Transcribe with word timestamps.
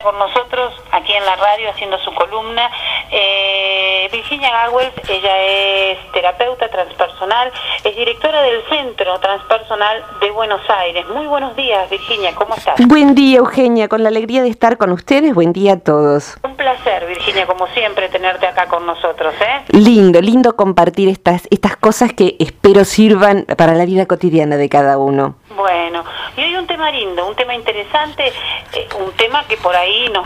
con 0.00 0.16
nosotros 0.16 0.74
aquí 0.92 1.12
en 1.12 1.26
la 1.26 1.34
radio 1.34 1.70
haciendo 1.70 1.98
su 1.98 2.14
columna. 2.14 2.70
Eh, 3.10 4.08
Virginia 4.12 4.48
Gawel, 4.48 4.92
ella 5.08 5.42
es 5.42 5.98
terapeuta 6.12 6.68
transpersonal, 6.68 7.50
es 7.82 7.96
directora 7.96 8.42
del 8.42 8.62
Centro 8.68 9.18
Transpersonal 9.18 10.04
de 10.20 10.30
Buenos 10.30 10.60
Aires. 10.70 11.04
Muy 11.08 11.26
buenos 11.26 11.56
días, 11.56 11.90
Virginia, 11.90 12.32
¿cómo 12.36 12.54
estás? 12.54 12.76
Buen 12.86 13.16
día, 13.16 13.38
Eugenia, 13.38 13.88
con 13.88 14.04
la 14.04 14.10
alegría 14.10 14.42
de 14.42 14.50
estar 14.50 14.76
con 14.76 14.92
ustedes. 14.92 15.34
Buen 15.34 15.52
día 15.52 15.72
a 15.72 15.80
todos. 15.80 16.36
Un 16.44 16.54
placer, 16.54 17.04
Virginia, 17.08 17.46
como 17.46 17.66
siempre, 17.66 18.08
tenerte 18.08 18.46
acá 18.46 18.68
con 18.68 18.86
nosotros. 18.86 19.34
¿eh? 19.40 19.64
Lindo, 19.70 20.20
lindo 20.20 20.54
compartir 20.54 21.08
estas, 21.08 21.48
estas 21.50 21.76
cosas 21.76 22.12
que 22.12 22.36
espero 22.38 22.84
sirvan 22.84 23.46
para 23.56 23.74
la 23.74 23.84
vida 23.84 24.06
cotidiana 24.06 24.58
de 24.58 24.68
cada 24.68 24.96
uno. 24.96 25.34
Bueno, 25.58 26.04
y 26.36 26.40
hoy 26.42 26.54
un 26.54 26.68
tema 26.68 26.88
lindo, 26.92 27.26
un 27.26 27.34
tema 27.34 27.52
interesante, 27.52 28.28
eh, 28.28 28.88
un 29.04 29.10
tema 29.14 29.44
que 29.48 29.56
por 29.56 29.74
ahí 29.74 30.08
nos 30.10 30.24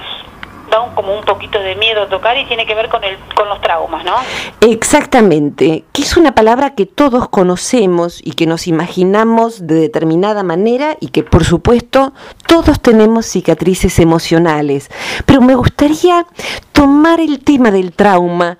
da 0.70 0.94
como 0.94 1.16
un 1.16 1.24
poquito 1.24 1.58
de 1.58 1.74
miedo 1.74 2.06
tocar 2.08 2.36
y 2.36 2.44
tiene 2.44 2.66
que 2.66 2.74
ver 2.74 2.90
con, 2.90 3.02
el, 3.02 3.16
con 3.34 3.48
los 3.48 3.58
traumas, 3.62 4.04
¿no? 4.04 4.14
Exactamente, 4.60 5.84
que 5.92 6.02
es 6.02 6.18
una 6.18 6.34
palabra 6.34 6.74
que 6.74 6.84
todos 6.84 7.30
conocemos 7.30 8.20
y 8.22 8.32
que 8.32 8.46
nos 8.46 8.66
imaginamos 8.66 9.66
de 9.66 9.76
determinada 9.76 10.42
manera 10.42 10.98
y 11.00 11.08
que 11.08 11.22
por 11.22 11.44
supuesto 11.44 12.12
todos 12.46 12.80
tenemos 12.80 13.24
cicatrices 13.24 13.98
emocionales. 13.98 14.90
Pero 15.24 15.40
me 15.40 15.54
gustaría 15.54 16.26
tomar 16.72 17.20
el 17.20 17.42
tema 17.42 17.70
del 17.70 17.92
trauma 17.92 18.58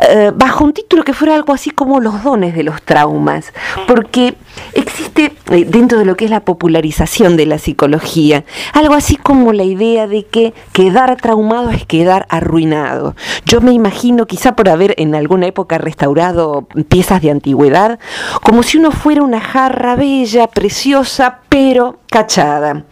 eh, 0.00 0.32
bajo 0.34 0.64
un 0.64 0.72
título 0.72 1.04
que 1.04 1.12
fuera 1.12 1.34
algo 1.34 1.52
así 1.52 1.70
como 1.70 2.00
los 2.00 2.24
dones 2.24 2.54
de 2.54 2.62
los 2.62 2.82
traumas, 2.82 3.52
porque 3.86 4.34
existe 4.72 5.32
eh, 5.50 5.64
dentro 5.66 5.98
de 5.98 6.04
lo 6.04 6.16
que 6.16 6.24
es 6.24 6.30
la 6.30 6.40
popularización 6.40 7.36
de 7.36 7.46
la 7.46 7.58
psicología 7.58 8.44
algo 8.72 8.94
así 8.94 9.16
como 9.16 9.52
la 9.52 9.64
idea 9.64 10.06
de 10.06 10.24
que 10.24 10.54
quedar 10.72 11.16
traumado 11.16 11.70
es 11.70 11.84
quedar 11.86 12.26
arruinado. 12.28 13.14
Yo 13.44 13.60
me 13.60 13.72
imagino, 13.72 14.26
quizá 14.26 14.54
por 14.54 14.68
haber 14.68 14.94
en 14.98 15.14
alguna 15.14 15.46
época 15.46 15.78
restaurado 15.78 16.66
piezas 16.88 17.22
de 17.22 17.30
antigüedad, 17.30 17.98
como 18.42 18.62
si 18.62 18.78
uno 18.78 18.90
fuera 18.90 19.22
una 19.22 19.40
jarra 19.40 19.96
bella, 19.96 20.46
preciosa, 20.46 21.40
pero 21.48 21.98
cachada. 22.10 22.84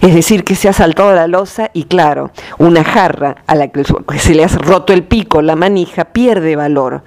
Es 0.00 0.14
decir, 0.14 0.44
que 0.44 0.54
se 0.54 0.68
ha 0.68 0.72
saltado 0.72 1.14
la 1.14 1.26
losa 1.26 1.70
y 1.72 1.84
claro, 1.84 2.30
una 2.58 2.84
jarra 2.84 3.36
a 3.46 3.54
la 3.54 3.68
que 3.68 3.84
se 4.18 4.34
le 4.34 4.44
ha 4.44 4.48
roto 4.48 4.92
el 4.92 5.04
pico, 5.04 5.42
la 5.42 5.56
manija, 5.56 6.06
pierde 6.06 6.56
valor. 6.56 7.02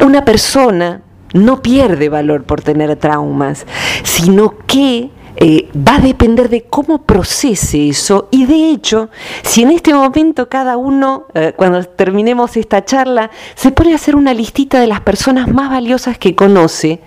Una 0.00 0.24
persona 0.24 1.02
no 1.36 1.62
pierde 1.62 2.08
valor 2.08 2.44
por 2.44 2.62
tener 2.62 2.96
traumas, 2.96 3.66
sino 4.02 4.54
que 4.66 5.10
eh, 5.38 5.68
va 5.76 5.96
a 5.96 6.00
depender 6.00 6.48
de 6.48 6.62
cómo 6.62 7.02
procese 7.02 7.90
eso 7.90 8.28
y 8.30 8.46
de 8.46 8.70
hecho, 8.70 9.10
si 9.42 9.62
en 9.62 9.70
este 9.70 9.92
momento 9.92 10.48
cada 10.48 10.78
uno, 10.78 11.26
eh, 11.34 11.52
cuando 11.54 11.84
terminemos 11.84 12.56
esta 12.56 12.86
charla, 12.86 13.30
se 13.54 13.70
pone 13.70 13.92
a 13.92 13.96
hacer 13.96 14.16
una 14.16 14.32
listita 14.32 14.80
de 14.80 14.86
las 14.86 15.00
personas 15.00 15.48
más 15.48 15.68
valiosas 15.68 16.16
que 16.16 16.34
conoce 16.34 17.00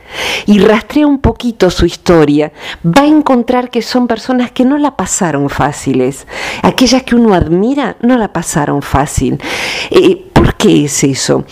y 0.45 0.59
rastrea 0.59 1.07
un 1.07 1.17
poquito 1.17 1.71
su 1.71 1.87
historia, 1.87 2.51
va 2.85 3.01
a 3.01 3.07
encontrar 3.07 3.71
que 3.71 3.81
son 3.81 4.05
personas 4.05 4.51
que 4.51 4.63
no 4.63 4.77
la 4.77 4.95
pasaron 4.95 5.49
fáciles. 5.49 6.27
Aquellas 6.61 7.01
que 7.01 7.15
uno 7.15 7.33
admira 7.33 7.97
no 8.01 8.15
la 8.15 8.31
pasaron 8.31 8.83
fácil. 8.83 9.41
Eh, 9.89 10.28
¿Por 10.39 10.55
qué 10.55 10.85
es 10.85 11.03
eso? 11.03 11.43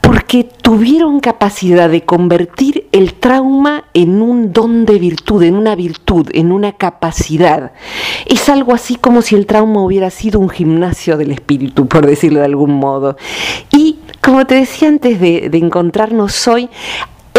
porque 0.00 0.42
tuvieron 0.44 1.20
capacidad 1.20 1.90
de 1.90 2.04
convertir 2.04 2.88
el 2.90 3.14
trauma 3.14 3.84
en 3.94 4.22
un 4.22 4.52
don 4.52 4.86
de 4.86 4.98
virtud, 4.98 5.42
en 5.42 5.54
una 5.54 5.74
virtud, 5.76 6.26
en 6.32 6.50
una 6.50 6.72
capacidad. 6.72 7.72
Es 8.26 8.48
algo 8.48 8.74
así 8.74 8.96
como 8.96 9.20
si 9.20 9.36
el 9.36 9.46
trauma 9.46 9.84
hubiera 9.84 10.08
sido 10.10 10.40
un 10.40 10.48
gimnasio 10.48 11.16
del 11.16 11.30
espíritu, 11.30 11.86
por 11.86 12.06
decirlo 12.06 12.40
de 12.40 12.46
algún 12.46 12.72
modo. 12.72 13.16
Y 13.70 13.98
como 14.20 14.46
te 14.46 14.54
decía 14.56 14.88
antes 14.88 15.20
de, 15.20 15.50
encontrarnos 15.52 16.48
hoy, 16.48 16.70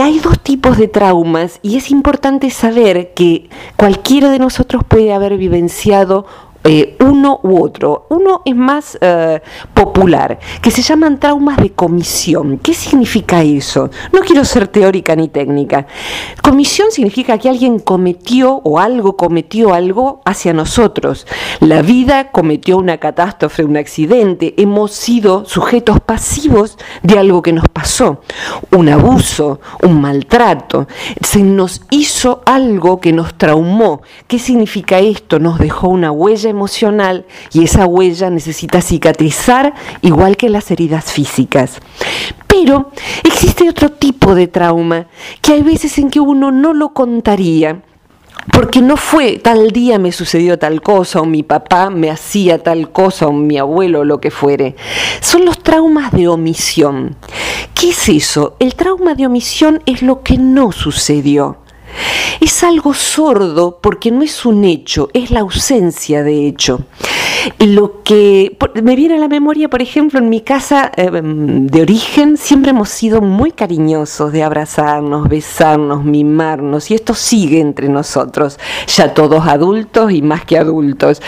hay 0.02 0.20
dos 0.20 0.40
tipos 0.40 0.78
de 0.78 0.88
traumas 0.88 1.60
y 1.62 1.78
es 1.78 1.92
importante 1.92 2.52
saber 2.52 3.14
que 3.14 3.50
cualquiera 3.76 4.30
de 4.30 4.40
nosotros 4.40 4.84
puede 4.88 5.12
haber 5.12 5.36
vivenciado 5.36 6.26
eh, 6.64 6.96
uno 7.00 7.40
u 7.44 7.64
otro. 7.64 8.06
Uno 8.10 8.42
es 8.46 8.56
más 8.56 8.98
eh, 9.02 9.42
popular, 9.74 10.40
que 10.62 10.70
se 10.70 10.82
llaman 10.82 11.20
traumas 11.20 11.58
de 11.58 11.72
comisión. 11.72 12.60
¿Qué 12.60 12.74
significa 12.74 13.42
eso? 13.42 13.90
No 14.12 14.20
quiero 14.22 14.46
ser 14.46 14.68
teórica 14.68 15.16
ni 15.16 15.28
técnica. 15.28 15.88
Comisión 16.44 16.92
significa 16.92 17.38
que 17.38 17.50
alguien 17.50 17.80
cometió 17.80 18.62
o 18.64 18.80
algo 18.80 19.18
cometió 19.18 19.74
algo 19.74 20.22
hacia 20.26 20.54
nosotros. 20.54 21.26
La 21.60 21.82
vida 21.82 22.32
cometió 22.32 22.78
una 22.78 22.98
catástrofe, 22.98 23.64
un 23.64 23.78
accidente. 23.78 24.54
Hemos 24.58 24.92
sido 24.92 25.46
sujetos 25.46 26.00
pasivos 26.00 26.78
de 27.02 27.18
algo 27.18 27.42
que 27.42 27.54
nos 27.54 27.68
pasó. 27.70 28.22
Un 28.72 28.90
abuso, 28.90 29.60
un 29.84 30.00
maltrato. 30.00 30.88
Se 31.22 31.42
nos 31.42 31.82
hizo 31.90 32.44
algo 32.46 33.00
que 33.00 33.14
nos 33.14 33.36
traumó. 33.38 34.02
¿Qué 34.28 34.38
significa 34.38 35.00
esto? 35.00 35.40
Nos 35.40 35.58
dejó 35.58 35.88
una 35.88 36.12
huella 36.12 36.51
emocional 36.52 37.26
y 37.52 37.64
esa 37.64 37.88
huella 37.88 38.30
necesita 38.30 38.82
cicatrizar 38.82 39.74
igual 40.02 40.38
que 40.38 40.50
las 40.50 40.70
heridas 40.70 41.12
físicas. 41.12 41.80
Pero 42.48 42.92
existe 43.24 43.68
otro 43.70 43.90
tipo 43.90 44.36
de 44.36 44.48
trauma 44.48 45.08
que 45.42 45.54
hay 45.54 45.64
veces 45.64 45.98
en 45.98 46.12
que 46.12 46.20
uno 46.20 46.52
no 46.52 46.74
lo 46.74 46.94
contaría 46.94 47.82
porque 48.52 48.82
no 48.82 48.98
fue 48.98 49.38
tal 49.38 49.72
día 49.72 50.00
me 50.00 50.12
sucedió 50.12 50.58
tal 50.58 50.82
cosa 50.82 51.22
o 51.22 51.26
mi 51.26 51.44
papá 51.44 51.90
me 51.90 52.10
hacía 52.10 52.62
tal 52.62 52.92
cosa 52.92 53.28
o 53.28 53.32
mi 53.32 53.58
abuelo 53.58 54.00
o 54.00 54.06
lo 54.06 54.20
que 54.20 54.32
fuere. 54.32 54.76
Son 55.22 55.46
los 55.46 55.60
traumas 55.60 56.12
de 56.12 56.28
omisión. 56.28 57.16
¿Qué 57.76 57.90
es 57.90 58.10
eso? 58.10 58.56
El 58.60 58.76
trauma 58.76 59.14
de 59.16 59.28
omisión 59.28 59.82
es 59.86 60.02
lo 60.02 60.24
que 60.24 60.38
no 60.38 60.72
sucedió. 60.72 61.61
Es 62.40 62.64
algo 62.64 62.94
sordo 62.94 63.80
porque 63.82 64.12
no 64.12 64.24
es 64.24 64.46
un 64.46 64.66
hecho, 64.66 65.10
es 65.14 65.32
la 65.32 65.42
ausencia 65.42 66.24
de 66.24 66.48
hecho. 66.48 66.82
Lo 67.60 68.04
que 68.04 68.58
me 68.82 68.96
viene 68.96 69.16
a 69.16 69.18
la 69.18 69.28
memoria, 69.28 69.70
por 69.70 69.82
ejemplo, 69.82 70.20
en 70.20 70.30
mi 70.30 70.42
casa 70.42 70.92
em, 70.96 71.68
de 71.68 71.82
origen 71.82 72.38
siempre 72.38 72.72
hemos 72.72 72.90
sido 72.90 73.22
muy 73.22 73.52
cariñosos 73.52 74.32
de 74.32 74.44
abrazarnos, 74.44 75.28
besarnos, 75.28 76.04
mimarnos, 76.04 76.92
y 76.92 76.96
esto 76.96 77.14
sigue 77.14 77.60
entre 77.60 77.90
nosotros, 77.90 78.60
ya 78.88 79.14
todos 79.14 79.48
adultos 79.48 80.12
y 80.12 80.22
más 80.22 80.46
que 80.46 80.58
adultos. 80.58 81.22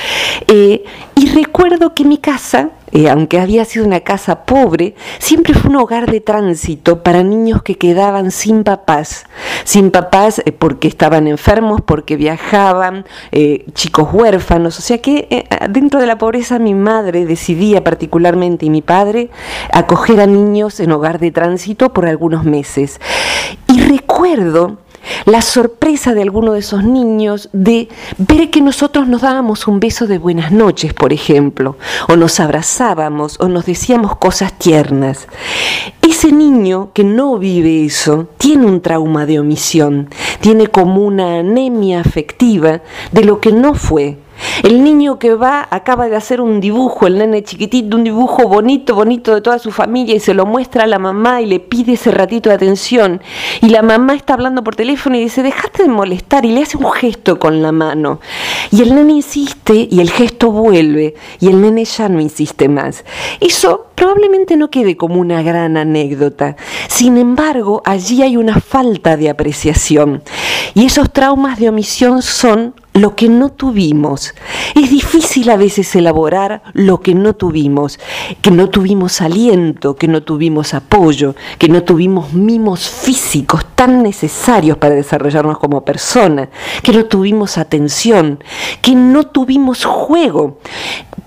Eh, 0.47 0.83
y 1.15 1.29
recuerdo 1.29 1.93
que 1.95 2.05
mi 2.05 2.17
casa 2.17 2.69
eh, 2.95 3.09
aunque 3.09 3.39
había 3.39 3.65
sido 3.65 3.85
una 3.85 4.01
casa 4.01 4.45
pobre, 4.45 4.93
siempre 5.17 5.55
fue 5.55 5.71
un 5.71 5.77
hogar 5.77 6.09
de 6.09 6.21
tránsito 6.21 7.01
para 7.01 7.23
niños 7.23 7.63
que 7.63 7.75
quedaban 7.75 8.29
sin 8.29 8.63
papás, 8.63 9.25
sin 9.63 9.89
papás 9.89 10.43
eh, 10.45 10.51
porque 10.51 10.87
estaban 10.87 11.27
enfermos, 11.27 11.81
porque 11.81 12.17
viajaban, 12.17 13.05
eh, 13.31 13.65
chicos 13.73 14.09
huérfanos, 14.13 14.77
o 14.77 14.81
sea 14.83 14.99
que 14.99 15.47
dentro 15.69 15.99
de 15.99 16.05
la 16.05 16.19
pobreza 16.19 16.59
mi 16.59 16.75
madre 16.75 17.25
decidía 17.25 17.83
particularmente 17.83 18.67
y 18.67 18.69
mi 18.69 18.83
padre 18.83 19.31
acoger 19.71 20.21
a 20.21 20.27
niños 20.27 20.79
en 20.79 20.91
hogar 20.91 21.19
de 21.19 21.31
tránsito 21.31 21.93
por 21.93 22.05
algunos 22.05 22.43
meses. 22.43 23.01
Y 23.67 23.81
recuerdo 23.81 24.82
la 25.25 25.41
sorpresa 25.41 26.13
de 26.13 26.21
alguno 26.21 26.53
de 26.53 26.59
esos 26.59 26.83
niños 26.83 27.49
de 27.53 27.89
ver 28.17 28.49
que 28.49 28.61
nosotros 28.61 29.07
nos 29.07 29.21
dábamos 29.21 29.67
un 29.67 29.79
beso 29.79 30.07
de 30.07 30.17
buenas 30.17 30.51
noches, 30.51 30.93
por 30.93 31.13
ejemplo, 31.13 31.77
o 32.07 32.15
nos 32.15 32.39
abrazábamos 32.39 33.39
o 33.39 33.47
nos 33.47 33.65
decíamos 33.65 34.17
cosas 34.17 34.57
tiernas. 34.57 35.27
Ese 36.01 36.31
niño 36.31 36.91
que 36.93 37.03
no 37.03 37.37
vive 37.37 37.85
eso 37.85 38.27
tiene 38.37 38.65
un 38.65 38.81
trauma 38.81 39.25
de 39.25 39.39
omisión, 39.39 40.09
tiene 40.41 40.67
como 40.67 41.01
una 41.01 41.39
anemia 41.39 41.99
afectiva 41.99 42.81
de 43.11 43.23
lo 43.23 43.39
que 43.39 43.51
no 43.51 43.73
fue, 43.73 44.17
el 44.63 44.83
niño 44.83 45.19
que 45.19 45.35
va 45.35 45.67
acaba 45.69 46.07
de 46.07 46.15
hacer 46.15 46.41
un 46.41 46.59
dibujo, 46.59 47.07
el 47.07 47.17
nene 47.17 47.43
chiquitito, 47.43 47.97
un 47.97 48.03
dibujo 48.03 48.47
bonito, 48.47 48.95
bonito 48.95 49.33
de 49.33 49.41
toda 49.41 49.59
su 49.59 49.71
familia 49.71 50.15
y 50.15 50.19
se 50.19 50.33
lo 50.33 50.45
muestra 50.45 50.83
a 50.83 50.87
la 50.87 50.99
mamá 50.99 51.41
y 51.41 51.45
le 51.45 51.59
pide 51.59 51.93
ese 51.93 52.11
ratito 52.11 52.49
de 52.49 52.55
atención. 52.55 53.21
Y 53.61 53.69
la 53.69 53.81
mamá 53.81 54.15
está 54.15 54.33
hablando 54.33 54.63
por 54.63 54.75
teléfono 54.75 55.15
y 55.15 55.21
dice, 55.21 55.43
dejaste 55.43 55.83
de 55.83 55.89
molestar 55.89 56.45
y 56.45 56.51
le 56.51 56.63
hace 56.63 56.77
un 56.77 56.91
gesto 56.91 57.39
con 57.39 57.61
la 57.61 57.71
mano. 57.71 58.19
Y 58.71 58.81
el 58.81 58.95
nene 58.95 59.13
insiste 59.13 59.87
y 59.89 59.99
el 59.99 60.09
gesto 60.09 60.51
vuelve 60.51 61.15
y 61.39 61.47
el 61.47 61.61
nene 61.61 61.85
ya 61.85 62.09
no 62.09 62.19
insiste 62.19 62.69
más. 62.69 63.03
Eso 63.39 63.87
probablemente 63.95 64.57
no 64.57 64.69
quede 64.69 64.97
como 64.97 65.19
una 65.19 65.41
gran 65.41 65.77
anécdota. 65.77 66.55
Sin 66.87 67.17
embargo, 67.17 67.81
allí 67.85 68.21
hay 68.21 68.37
una 68.37 68.59
falta 68.59 69.17
de 69.17 69.29
apreciación. 69.29 70.23
Y 70.73 70.85
esos 70.85 71.11
traumas 71.11 71.59
de 71.59 71.69
omisión 71.69 72.21
son 72.21 72.73
lo 72.93 73.15
que 73.15 73.27
no 73.27 73.49
tuvimos. 73.49 74.33
Es 74.75 74.89
difícil 74.89 75.49
a 75.49 75.57
veces 75.57 75.95
elaborar 75.95 76.61
lo 76.73 76.99
que 77.01 77.15
no 77.15 77.33
tuvimos, 77.33 77.99
que 78.41 78.51
no 78.51 78.69
tuvimos 78.69 79.21
aliento, 79.21 79.95
que 79.95 80.07
no 80.07 80.21
tuvimos 80.23 80.73
apoyo, 80.73 81.35
que 81.57 81.69
no 81.69 81.83
tuvimos 81.83 82.33
mimos 82.33 82.87
físicos 82.89 83.65
tan 83.75 84.03
necesarios 84.03 84.77
para 84.77 84.95
desarrollarnos 84.95 85.57
como 85.57 85.83
persona, 85.83 86.49
que 86.83 86.91
no 86.91 87.05
tuvimos 87.05 87.57
atención, 87.57 88.43
que 88.81 88.95
no 88.95 89.25
tuvimos 89.27 89.85
juego 89.85 90.59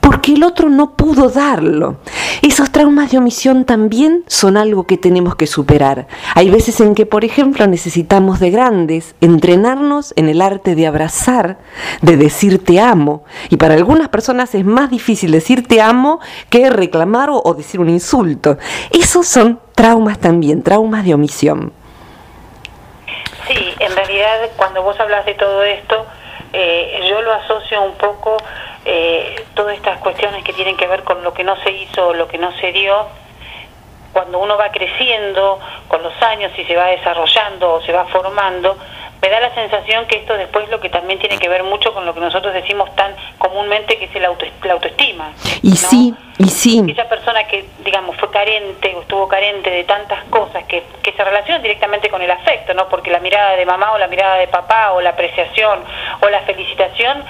porque 0.07 0.35
el 0.35 0.45
otro 0.45 0.69
no 0.69 0.93
pudo 0.93 1.31
darlo. 1.31 1.97
Esos 2.41 2.71
traumas 2.71 3.11
de 3.11 3.19
omisión 3.19 3.65
también 3.65 4.23
son 4.29 4.57
algo 4.57 4.87
que 4.87 4.97
tenemos 4.97 5.35
que 5.35 5.49
superar. 5.49 6.07
Hay 6.37 6.49
veces 6.49 6.81
en 6.81 6.95
que, 6.95 7.07
por 7.07 7.25
ejemplo, 7.25 7.67
necesitamos 7.67 8.39
de 8.39 8.51
grandes 8.51 9.17
entrenarnos 9.21 10.15
en 10.15 10.29
el 10.29 10.43
arte 10.43 10.77
de 10.77 10.87
abrazar, 10.87 11.59
de 12.03 12.17
decir 12.17 12.65
te 12.65 12.79
amo. 12.79 13.25
Y 13.51 13.57
para 13.57 13.75
algunas 13.75 14.09
personas 14.09 14.55
es 14.55 14.65
más 14.65 14.91
difícil 14.91 15.33
decir 15.33 15.67
te 15.67 15.83
amo 15.83 16.21
que 16.51 16.71
reclamar 16.71 17.29
o, 17.33 17.55
decir 17.55 17.81
un 17.81 17.91
insulto. 17.91 18.59
Esos 18.93 19.27
son 19.27 19.59
traumas 19.75 20.21
también, 20.21 20.63
traumas 20.63 21.05
de 21.05 21.15
omisión. 21.15 21.73
Sí, 23.49 23.75
en 23.81 23.97
realidad 23.97 24.51
cuando 24.57 24.85
vos 24.85 25.01
hablas 25.01 25.27
de 25.27 25.35
todo 25.35 25.65
esto, 25.65 26.07
eh, 26.53 27.01
yo 27.11 27.21
lo 27.23 27.33
asocio 27.33 27.83
un 27.83 27.95
poco 27.95 28.37
eh, 28.89 29.45
todas 29.55 29.77
estas 29.77 29.99
cuestiones 29.99 30.45
que 30.45 30.53
tienen 30.53 30.77
que 30.77 30.87
ver 30.87 31.03
con 31.03 31.23
lo 31.25 31.35
que 31.35 31.43
no 31.43 31.57
se 31.65 31.73
hizo, 31.73 32.15
lo 32.15 32.29
que 32.29 32.39
no 32.39 32.53
se 32.59 32.71
dio, 32.71 33.09
cuando 34.13 34.39
uno 34.39 34.57
va 34.57 34.71
creciendo 34.71 35.59
con 35.89 36.03
los 36.03 36.23
años 36.23 36.53
y 36.57 36.65
se 36.65 36.77
va 36.77 36.87
desarrollando 36.87 37.75
o 37.75 37.83
se 37.83 37.93
va 37.93 38.07
formando, 38.07 38.79
me 39.21 39.29
da 39.29 39.41
la 39.41 39.55
sensación 39.55 40.07
que 40.07 40.19
esto 40.19 40.37
después 40.37 40.69
lo 40.69 40.79
que 40.79 40.89
también 40.89 41.19
tiene 41.19 41.37
que 41.39 41.49
ver 41.49 41.65
mucho 41.65 41.93
con 41.93 42.07
lo 42.07 42.15
que 42.15 42.21
nosotros 42.21 42.55
decimos 42.55 42.95
tan 42.95 43.15
comúnmente 43.39 43.99
que 43.99 44.05
es 44.05 44.15
el 44.15 44.23
la 44.23 44.73
autoestima. 44.73 45.33
Y 45.63 45.77
sí, 45.77 46.15
y 46.39 46.49
sí. 46.49 46.85
Esa 46.89 47.09
persona 47.09 47.45
que, 47.49 47.65
digamos, 47.85 48.17
fue 48.17 48.31
carente 48.31 48.95
o 48.95 49.03
estuvo 49.03 49.27
carente 49.27 49.69
de 49.69 49.83
tantas 49.83 50.23
cosas 50.25 50.65
que, 50.65 50.85
que 51.03 51.13
se 51.13 51.25
relacionan 51.25 51.63
directamente 51.63 52.09
con 52.09 52.23
el 52.23 52.31
afecto, 52.31 52.73
¿no? 52.73 52.89
Porque 52.89 53.11
la 53.11 53.19
mirada 53.19 53.57
de 53.57 53.67
mamá 53.67 53.93
o 53.93 53.99
la 53.99 54.07
mirada 54.07 54.37
de 54.37 54.47
papá 54.47 54.93
o 54.93 55.01
la 55.01 55.11
apreciación 55.11 55.81
o 56.21 56.29
la 56.29 56.41
felicitación 56.43 57.25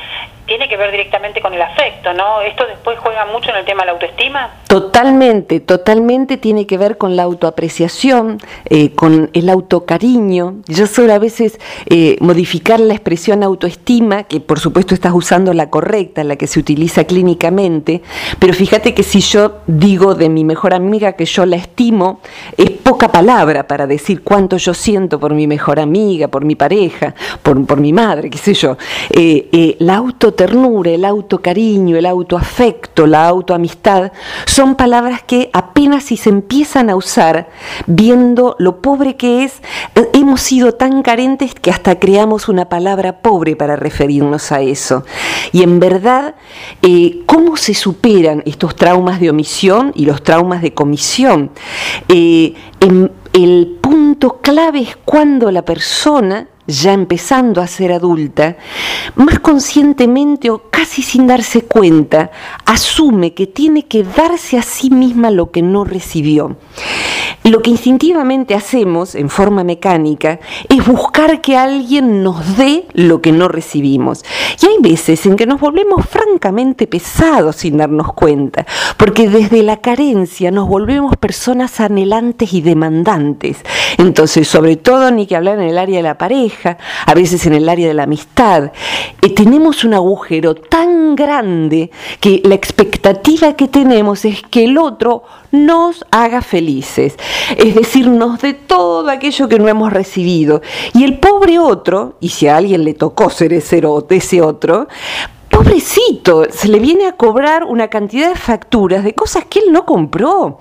tiene 0.47 0.69
que 0.69 0.77
ver 0.77 0.93
directamente 0.93 1.41
con 1.41 1.53
el 1.53 1.61
afecto, 1.61 2.13
¿no? 2.13 2.41
¿Esto 2.41 2.67
después 2.67 2.99
juega 3.01 3.27
mucho 3.27 3.51
en 3.51 3.57
el 3.57 3.65
tema 3.65 3.83
de 3.83 3.87
la 3.87 3.93
autoestima? 3.93 4.51
Totalmente, 4.69 5.61
totalmente 5.61 6.37
tiene 6.37 6.67
que 6.67 6.79
ver 6.79 6.97
con 6.97 7.17
la 7.17 7.25
autoapreciación, 7.25 8.39
eh, 8.67 8.93
con 8.95 9.31
el 9.33 9.49
autocariño. 9.49 10.57
Yo 10.69 10.87
suelo 10.87 11.15
a 11.15 11.19
veces 11.19 11.59
eh, 11.87 12.17
modificar 12.21 12.79
la 12.79 12.95
expresión 12.95 13.43
autoestima, 13.43 14.25
que 14.25 14.41
por 14.41 14.61
supuesto 14.61 14.95
estás 14.95 15.13
usando 15.13 15.53
la 15.53 15.69
correcta, 15.69 16.23
la 16.23 16.37
que 16.37 16.47
se 16.47 16.61
utiliza 16.61 17.05
clínicamente, 17.05 18.03
pero 18.39 18.55
fíjate 18.55 18.95
que 18.95 19.03
si 19.03 19.21
yo 19.21 19.59
digo 19.67 20.15
de 20.15 20.29
mi 20.29 20.45
mejor 20.45 20.75
amiga 20.75 21.15
que 21.15 21.25
yo 21.25 21.45
la 21.45 21.57
estimo, 21.57 22.21
es 22.57 22.71
poca 22.71 23.09
palabra 23.09 23.67
para 23.67 23.87
decir 23.87 24.23
cuánto 24.23 24.59
yo 24.59 24.75
siento 24.75 25.19
por 25.19 25.35
mi 25.35 25.49
mejor 25.49 25.81
amiga, 25.81 26.29
por 26.29 26.45
mi 26.45 26.55
pareja, 26.55 27.15
por, 27.43 27.81
mi 27.81 27.93
madre, 27.93 28.31
qué 28.31 28.39
sé 28.39 28.55
yo. 28.55 28.77
Eh, 29.11 29.77
la 29.81 29.97
auto 29.97 30.36
ternura, 30.37 30.91
el 30.91 31.05
autocariño, 31.05 31.97
el 31.97 32.07
autoafecto, 32.07 33.07
la 33.07 33.27
autoamistad, 33.27 34.13
son 34.47 34.77
palabras 34.77 35.23
que 35.23 35.51
apenas 35.53 36.05
si 36.05 36.17
se 36.17 36.31
empiezan 36.31 36.91
a 36.91 36.97
usar, 36.97 37.49
viendo 37.87 38.55
lo 38.59 38.81
pobre 38.81 39.17
que 39.17 39.45
es, 39.45 39.63
hemos 40.13 40.41
sido 40.41 40.73
tan 40.73 41.03
carentes 41.03 41.55
que 41.55 41.71
hasta 41.71 41.99
creamos 41.99 42.49
una 42.49 42.69
palabra 42.69 43.21
pobre 43.21 43.57
para 43.57 43.77
referirnos 43.77 44.53
a 44.53 44.61
eso. 44.61 45.05
Y 45.53 45.63
en 45.63 45.81
verdad, 45.81 46.35
eh, 46.83 47.23
¿cómo 47.27 47.57
se 47.57 47.75
superan 47.75 48.43
estos 48.47 48.77
traumas 48.77 49.21
de 49.21 49.31
omisión 49.31 49.93
y 49.95 50.05
los 50.05 50.23
traumas 50.23 50.63
de 50.63 50.75
comisión? 50.75 51.51
Eh, 52.09 52.55
el 53.33 53.79
punto 53.81 54.41
clave 54.41 54.81
es 54.81 54.97
cuando 55.05 55.51
la 55.51 55.65
persona 55.65 56.49
ya 56.67 56.93
empezando 56.93 57.61
a 57.61 57.67
ser 57.67 57.93
adulta, 57.93 58.57
más 59.15 59.39
conscientemente 59.41 60.51
o 60.51 60.63
casi 60.71 61.03
sin 61.03 61.27
darse 61.27 61.63
cuenta, 61.63 62.31
asume 62.65 63.35
que 63.35 63.47
tiene 63.47 63.87
que 63.87 64.03
darse 64.03 64.59
a 64.59 64.63
sí 64.63 64.91
misma 64.91 65.31
lo 65.31 65.51
que 65.51 65.63
no 65.63 65.85
recibió. 65.85 66.57
Lo 67.45 67.63
que 67.63 67.71
instintivamente 67.71 68.55
hacemos 68.55 69.15
en 69.15 69.31
forma 69.31 69.63
mecánica 69.63 70.41
es 70.69 70.85
buscar 70.85 71.41
que 71.41 71.57
alguien 71.57 72.25
nos 72.25 72.57
dé 72.57 72.87
lo 72.93 73.23
que 73.23 73.31
no 73.31 73.47
recibimos. 73.47 74.25
Y 74.61 74.67
hay 74.67 74.77
veces 74.81 75.25
en 75.27 75.37
que 75.37 75.47
nos 75.47 75.61
volvemos 75.61 76.05
francamente 76.07 76.89
pesados 76.89 77.57
sin 77.57 77.77
darnos 77.77 78.13
cuenta, 78.15 78.67
porque 78.97 79.29
desde 79.29 79.63
la 79.63 79.77
carencia 79.77 80.51
nos 80.51 80.67
volvemos 80.67 81.17
personas 81.17 81.79
anhelantes 81.79 82.53
y 82.53 82.63
demandantes. 82.63 83.59
Entonces, 83.99 84.47
sobre 84.47 84.77
todo, 84.77 85.11
ni 85.11 85.27
que 85.27 85.37
hablar 85.37 85.59
en 85.59 85.69
el 85.69 85.79
área 85.79 85.97
de 85.97 86.03
la 86.03 86.19
pareja, 86.19 86.79
a 87.07 87.15
veces 87.15 87.47
en 87.47 87.55
el 87.55 87.69
área 87.69 87.89
de 87.89 87.95
la 87.95 88.05
amistad, 88.05 88.73
eh, 89.23 89.31
tenemos 89.31 89.85
un 89.85 89.95
agujero 89.95 90.55
tan 90.55 91.17
grande 91.17 91.91
que 92.21 92.43
la 92.45 92.55
expectativa 92.55 93.55
que 93.55 93.69
tenemos 93.69 94.25
es 94.25 94.43
que 94.43 94.65
el 94.65 94.79
otro 94.79 95.23
nos 95.51 96.05
haga 96.11 96.43
felices, 96.43 97.17
es 97.57 97.75
decir, 97.75 98.09
nos 98.09 98.41
dé 98.41 98.53
todo 98.53 99.09
aquello 99.09 99.49
que 99.49 99.59
no 99.59 99.69
hemos 99.69 99.93
recibido. 99.93 100.61
Y 100.93 101.05
el 101.05 101.19
pobre 101.19 101.59
otro, 101.59 102.17
y 102.21 102.29
si 102.29 102.49
a 102.49 102.57
alguien 102.59 102.85
le 102.85 102.95
tocó 102.95 103.31
ser 103.31 103.53
ese 103.53 103.87
otro, 103.87 104.89
pobrecito, 105.57 106.45
se 106.51 106.69
le 106.69 106.79
viene 106.79 107.07
a 107.07 107.13
cobrar 107.13 107.65
una 107.65 107.89
cantidad 107.89 108.29
de 108.29 108.35
facturas 108.35 109.03
de 109.05 109.15
cosas 109.15 109.47
que 109.47 109.61
él 109.61 109.73
no 109.73 109.87
compró. 109.87 110.59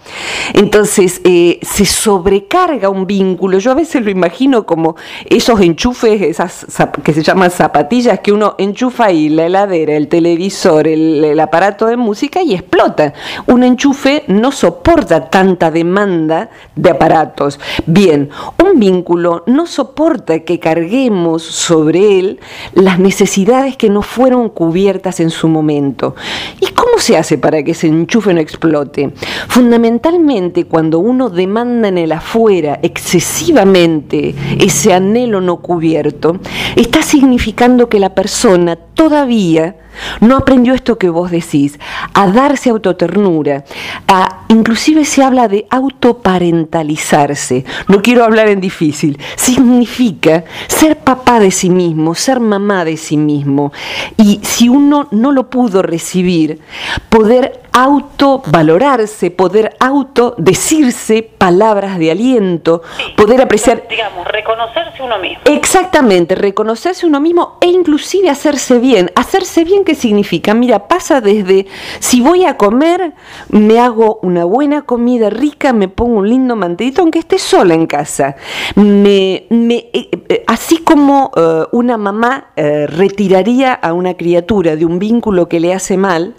Entonces, 0.53 1.19
eh, 1.25 1.59
se 1.63 1.83
sobrecarga 1.83 2.88
un 2.88 3.06
vínculo. 3.06 3.59
Yo 3.59 3.71
a 3.71 3.74
veces 3.74 4.06
lo 4.06 4.09
imagino 4.09 4.65
como 4.65 4.95
esos 5.25 5.59
enchufes, 5.59 6.21
esas 6.21 6.65
que 7.03 7.12
se 7.12 7.24
llaman 7.24 7.51
zapatillas, 7.51 8.21
que 8.21 8.31
uno 8.31 8.56
enchufa 8.57 9.07
ahí 9.07 9.27
la 9.27 9.47
heladera, 9.47 9.97
el 9.97 10.07
televisor, 10.07 10.88
el, 10.88 11.38
aparato 11.41 11.88
de 11.88 11.98
música 11.98 12.41
y 12.41 12.53
explota. 12.53 13.13
Un 13.48 13.63
enchufe 13.63 14.24
no 14.27 14.53
soporta 14.53 15.30
tanta 15.30 15.71
demanda 15.71 16.50
de 16.77 16.91
aparatos. 16.91 17.59
Bien, 17.86 18.30
un 18.63 18.80
vínculo 18.80 19.44
no 19.45 19.68
soporta 19.68 20.39
que 20.39 20.62
carguemos 20.62 21.44
sobre 21.44 22.19
él 22.19 22.39
las 22.74 22.98
necesidades 22.98 23.75
que 23.75 23.89
no 23.89 24.01
fueron 24.01 24.48
cubiertas 24.48 24.85
en 24.90 25.30
su 25.30 25.48
momento. 25.48 26.16
¿Y 26.60 26.68
cómo 26.68 27.00
se 27.00 27.18
hace 27.18 27.38
para 27.38 27.64
que 27.64 27.72
ese 27.72 27.88
enchufe 27.88 28.34
no 28.34 28.40
explote? 28.40 29.12
Fundamentalmente 29.48 30.66
cuando 30.66 31.00
uno 31.00 31.30
demanda 31.30 31.88
en 31.88 31.98
el 31.98 32.12
afuera 32.12 32.80
excesivamente 32.82 34.36
ese 34.60 34.94
anhelo 34.94 35.42
no 35.42 35.58
cubierto, 35.58 36.40
está 36.76 37.02
significando 37.02 37.90
que 37.90 38.00
la 38.00 38.14
persona 38.14 38.76
todavía 38.76 39.76
no 40.21 40.38
aprendió 40.38 40.74
esto 40.74 40.97
que 40.97 41.09
vos 41.09 41.31
decís, 41.31 41.80
a 42.13 42.27
darse 42.27 42.69
autoternura, 42.69 43.65
a, 44.07 44.45
inclusive 44.50 45.05
se 45.05 45.24
habla 45.24 45.48
de 45.48 45.65
autoparentalizarse. 45.70 47.65
No 47.88 48.01
quiero 48.01 48.24
hablar 48.24 48.48
en 48.50 48.62
difícil. 48.62 49.20
Significa 49.36 50.43
ser 50.67 50.98
papá 50.98 51.39
de 51.39 51.51
sí 51.51 51.70
mismo, 51.70 52.15
ser 52.15 52.39
mamá 52.39 52.86
de 52.86 52.98
sí 52.98 53.17
mismo. 53.17 53.72
Y 54.17 54.39
si 54.43 54.70
uno 54.70 55.08
no 55.12 55.31
lo 55.31 55.50
pudo 55.50 55.81
recibir, 55.81 56.60
poder 57.10 57.64
autovalorarse, 57.75 59.32
poder 59.32 59.75
auto 59.82 60.34
decirse 60.38 61.24
palabras 61.24 62.00
de 62.00 62.10
aliento, 62.10 62.82
poder 63.17 63.41
apreciar... 63.41 63.84
Digamos, 63.89 64.25
reconocerse 64.25 65.03
uno 65.03 65.20
mismo. 65.20 65.41
Exactamente, 65.44 66.36
reconocerse 66.36 67.05
uno 67.05 67.20
mismo 67.20 67.58
e 67.60 67.67
inclusive 67.67 68.29
hacerse 68.29 68.79
bien. 68.79 69.12
Hacerse 69.15 69.65
bien, 69.65 69.84
¿qué 69.84 69.94
significa? 69.94 70.53
Mira, 70.53 70.88
pasa 70.88 71.20
desde 71.20 71.67
si 72.00 72.22
voy 72.22 72.46
a 72.46 72.55
comer, 72.55 73.12
me 73.50 73.77
hago 73.82 74.20
una 74.22 74.46
buena 74.46 74.84
comida 74.84 75.29
rica, 75.29 75.74
me 75.74 75.89
pongo 75.89 76.20
un 76.20 76.29
lindo 76.29 76.55
mantellito, 76.55 77.01
aunque 77.01 77.20
esté 77.20 77.38
sola 77.38 77.74
en 77.74 77.88
casa. 77.88 78.38
Me, 78.75 79.48
me, 79.50 79.89
eh, 79.91 80.10
eh, 80.29 80.44
así 80.48 80.77
como 80.77 81.29
eh, 81.36 81.65
una 81.74 81.98
mamá 81.98 82.51
retiraría 82.55 83.74
a 83.74 83.91
una 83.91 84.13
criatura 84.13 84.77
de 84.77 84.86
un 84.86 84.98
vínculo 84.98 85.50
que 85.50 85.60
le 85.60 85.74
hace 85.74 85.98
mal, 85.98 86.36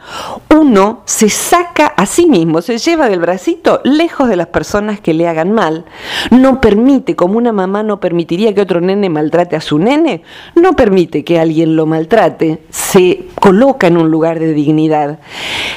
uno 0.50 1.02
se 1.04 1.25
saca 1.28 1.86
a 1.86 2.06
sí 2.06 2.26
mismo, 2.26 2.62
se 2.62 2.78
lleva 2.78 3.08
del 3.08 3.20
bracito 3.20 3.80
lejos 3.84 4.28
de 4.28 4.36
las 4.36 4.48
personas 4.48 5.00
que 5.00 5.14
le 5.14 5.28
hagan 5.28 5.52
mal. 5.52 5.84
No 6.30 6.60
permite, 6.60 7.16
como 7.16 7.38
una 7.38 7.52
mamá 7.52 7.82
no 7.82 8.00
permitiría 8.00 8.54
que 8.54 8.60
otro 8.60 8.80
nene 8.80 9.08
maltrate 9.08 9.56
a 9.56 9.60
su 9.60 9.78
nene, 9.78 10.22
no 10.54 10.74
permite 10.74 11.24
que 11.24 11.38
alguien 11.38 11.76
lo 11.76 11.86
maltrate, 11.86 12.62
se 12.70 13.26
coloca 13.40 13.86
en 13.86 13.96
un 13.96 14.10
lugar 14.10 14.38
de 14.38 14.52
dignidad. 14.52 15.18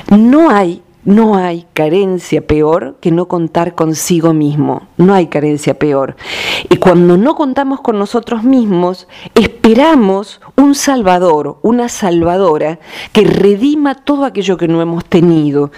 No 0.09 0.49
hay 0.49 0.81
no 1.05 1.35
hay 1.35 1.65
carencia 1.73 2.45
peor 2.45 2.97
que 2.99 3.11
no 3.11 3.27
contar 3.27 3.73
consigo 3.73 4.33
mismo. 4.33 4.87
No 4.97 5.13
hay 5.13 5.27
carencia 5.27 5.73
peor. 5.73 6.17
Y 6.69 6.75
cuando 6.75 7.17
no 7.17 7.35
contamos 7.35 7.79
con 7.79 7.97
nosotros 7.97 8.43
mismos, 8.43 9.07
esperamos 9.33 10.41
un 10.57 10.75
salvador, 10.75 11.57
una 11.61 11.87
salvadora 11.87 12.79
que 13.13 13.23
redima 13.23 13.95
todo 13.95 14.25
aquello 14.25 14.57
que 14.57 14.67
no 14.67 14.81
hemos 14.81 15.05
tenido. 15.05 15.71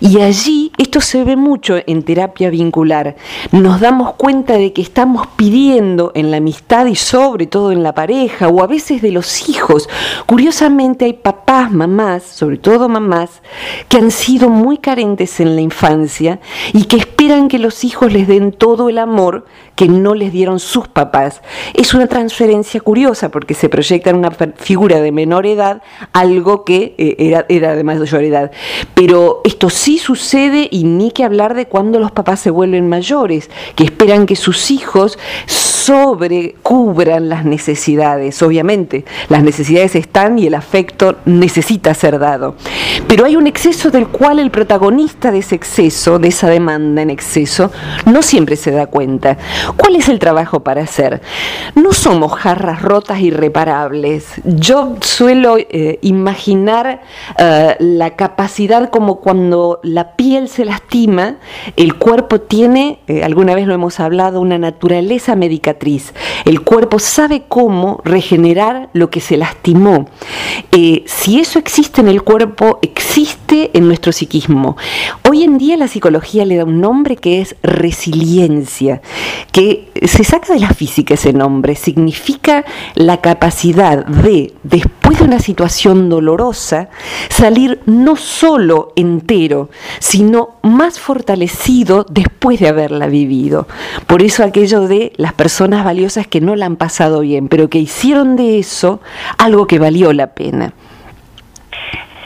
Y 0.00 0.20
allí 0.20 0.72
esto 0.76 1.00
se 1.00 1.24
ve 1.24 1.36
mucho 1.36 1.76
en 1.86 2.02
terapia 2.02 2.50
vincular. 2.50 3.16
Nos 3.52 3.80
damos 3.80 4.12
cuenta 4.14 4.54
de 4.54 4.74
que 4.74 4.82
estamos 4.82 5.26
pidiendo 5.36 6.12
en 6.14 6.30
la 6.30 6.36
amistad 6.36 6.84
y 6.86 6.96
sobre 6.96 7.46
todo 7.46 7.72
en 7.72 7.82
la 7.82 7.94
pareja 7.94 8.48
o 8.48 8.62
a 8.62 8.66
veces 8.66 9.00
de 9.00 9.10
los 9.10 9.48
hijos. 9.48 9.88
Curiosamente 10.26 11.06
hay 11.06 11.14
papás, 11.14 11.72
mamás, 11.72 12.24
sobre 12.24 12.58
todo 12.58 12.90
mamás, 12.90 13.40
que 13.88 13.96
han 13.96 14.10
sido 14.10 14.50
muy 14.50 14.65
carentes 14.78 15.38
en 15.40 15.54
la 15.54 15.60
infancia 15.62 16.40
y 16.72 16.84
que 16.84 16.96
esperan 16.96 17.48
que 17.48 17.58
los 17.60 17.84
hijos 17.84 18.12
les 18.12 18.26
den 18.26 18.52
todo 18.52 18.88
el 18.88 18.98
amor 18.98 19.46
que 19.76 19.88
no 19.88 20.14
les 20.14 20.32
dieron 20.32 20.58
sus 20.58 20.88
papás. 20.88 21.42
Es 21.74 21.94
una 21.94 22.08
transferencia 22.08 22.80
curiosa 22.80 23.28
porque 23.28 23.54
se 23.54 23.68
proyecta 23.68 24.10
en 24.10 24.16
una 24.16 24.32
figura 24.56 25.00
de 25.00 25.12
menor 25.12 25.46
edad 25.46 25.82
algo 26.12 26.64
que 26.64 26.94
eh, 26.98 27.16
era, 27.18 27.46
era 27.48 27.76
de 27.76 27.84
mayor 27.84 28.24
edad. 28.24 28.50
Pero 28.94 29.42
esto 29.44 29.70
sí 29.70 29.98
sucede 29.98 30.68
y 30.70 30.84
ni 30.84 31.10
que 31.10 31.24
hablar 31.24 31.54
de 31.54 31.66
cuando 31.66 32.00
los 32.00 32.10
papás 32.10 32.40
se 32.40 32.50
vuelven 32.50 32.88
mayores, 32.88 33.50
que 33.74 33.84
esperan 33.84 34.26
que 34.26 34.34
sus 34.34 34.70
hijos 34.70 35.18
sobrecubran 35.46 37.28
las 37.28 37.44
necesidades. 37.44 38.42
Obviamente, 38.42 39.04
las 39.28 39.44
necesidades 39.44 39.94
están 39.94 40.38
y 40.38 40.46
el 40.46 40.54
afecto 40.54 41.16
necesita 41.26 41.94
ser 41.94 42.18
dado. 42.18 42.56
Pero 43.06 43.24
hay 43.24 43.36
un 43.36 43.46
exceso 43.46 43.90
del 43.90 44.08
cual 44.08 44.38
el 44.38 44.50
protagonista 44.50 45.30
de 45.30 45.38
ese 45.38 45.54
exceso, 45.54 46.18
de 46.18 46.28
esa 46.28 46.48
demanda 46.48 47.02
en 47.02 47.10
exceso, 47.10 47.70
no 48.06 48.22
siempre 48.22 48.56
se 48.56 48.70
da 48.72 48.86
cuenta. 48.86 49.36
¿Cuál 49.76 49.96
es 49.96 50.08
el 50.08 50.18
trabajo 50.18 50.60
para 50.60 50.82
hacer? 50.82 51.20
No 51.74 51.92
somos 51.92 52.32
jarras 52.34 52.82
rotas 52.82 53.20
irreparables. 53.20 54.26
Yo 54.44 54.96
suelo 55.00 55.56
eh, 55.58 55.98
imaginar 56.02 57.02
eh, 57.38 57.76
la 57.78 58.16
capacidad 58.16 58.90
como 58.90 59.20
cuando 59.20 59.80
la 59.82 60.16
piel 60.16 60.48
se 60.48 60.64
lastima, 60.64 61.36
el 61.76 61.96
cuerpo 61.96 62.40
tiene, 62.40 63.00
eh, 63.06 63.24
alguna 63.24 63.54
vez 63.54 63.66
lo 63.66 63.74
hemos 63.74 63.98
hablado, 64.00 64.40
una 64.40 64.58
naturaleza 64.58 65.34
medicatriz. 65.34 66.14
El 66.44 66.62
cuerpo 66.62 66.98
sabe 66.98 67.44
cómo 67.48 68.00
regenerar 68.04 68.90
lo 68.92 69.10
que 69.10 69.20
se 69.20 69.36
lastimó. 69.36 70.08
si 71.06 71.40
eso 71.40 71.58
existe 71.58 72.00
en 72.00 72.08
el 72.08 72.22
cuerpo, 72.22 72.78
existe 72.82 73.70
en 73.72 73.88
nuestro 73.88 74.12
psiquismo. 74.12 74.76
Hoy 75.28 75.44
en 75.44 75.58
día 75.58 75.76
la 75.76 75.88
psicología 75.88 76.44
le 76.44 76.56
da 76.56 76.64
un 76.64 76.80
nombre 76.80 77.16
que 77.16 77.40
es 77.40 77.56
resiliencia, 77.62 79.00
que 79.56 79.88
se 80.06 80.22
saca 80.22 80.52
de 80.52 80.60
la 80.60 80.68
física 80.68 81.14
ese 81.14 81.32
nombre, 81.32 81.76
significa 81.76 82.66
la 82.94 83.22
capacidad 83.22 84.04
de, 84.04 84.52
después 84.62 85.18
de 85.18 85.24
una 85.24 85.38
situación 85.38 86.10
dolorosa, 86.10 86.90
salir 87.30 87.80
no 87.86 88.16
solo 88.16 88.92
entero, 88.96 89.70
sino 89.98 90.58
más 90.60 91.00
fortalecido 91.00 92.04
después 92.06 92.60
de 92.60 92.68
haberla 92.68 93.06
vivido. 93.06 93.66
Por 94.06 94.22
eso 94.22 94.44
aquello 94.44 94.82
de 94.82 95.14
las 95.16 95.32
personas 95.32 95.86
valiosas 95.86 96.26
que 96.26 96.42
no 96.42 96.54
la 96.54 96.66
han 96.66 96.76
pasado 96.76 97.20
bien, 97.20 97.48
pero 97.48 97.70
que 97.70 97.78
hicieron 97.78 98.36
de 98.36 98.58
eso 98.58 99.00
algo 99.38 99.66
que 99.66 99.78
valió 99.78 100.12
la 100.12 100.34
pena. 100.34 100.74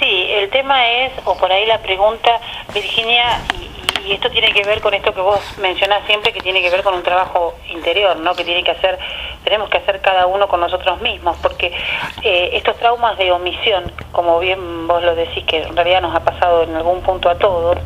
Sí, 0.01 0.27
el 0.31 0.51
tema 0.51 0.85
es, 0.85 1.13
o 1.25 1.37
por 1.37 1.53
ahí 1.53 1.65
la 1.67 1.79
pregunta, 1.81 2.41
Virginia, 2.75 3.41
y 4.07 4.13
esto 4.13 4.31
tiene 4.31 4.53
que 4.53 4.63
ver 4.65 4.81
con 4.81 4.95
esto 4.95 5.13
que 5.13 5.21
vos 5.21 5.41
mencionás 5.59 6.07
siempre, 6.07 6.33
que 6.33 6.41
tiene 6.41 6.63
que 6.63 6.71
ver 6.71 6.83
con 6.83 6.95
un 6.95 7.03
trabajo 7.03 7.55
interior, 7.69 8.17
¿no? 8.17 8.35
Que 8.35 8.45
tiene 8.45 8.63
que 8.65 8.71
hacer, 8.71 8.99
tenemos 9.45 9.69
que 9.69 9.79
hacer 9.79 10.01
cada 10.01 10.27
uno 10.27 10.49
con 10.49 10.61
nosotros 10.61 11.01
mismos, 11.01 11.37
porque 11.43 11.73
eh, 12.23 12.51
estos 12.55 12.77
traumas 12.77 13.19
de 13.19 13.33
omisión, 13.33 13.91
como 14.13 14.39
bien 14.39 14.87
vos 14.87 15.03
lo 15.03 15.15
decís, 15.15 15.45
que 15.45 15.63
en 15.63 15.77
realidad 15.77 16.03
nos 16.03 16.15
ha 16.15 16.21
pasado 16.21 16.63
en 16.63 16.75
algún 16.75 17.03
punto 17.03 17.29
a 17.29 17.37
todos, 17.37 17.79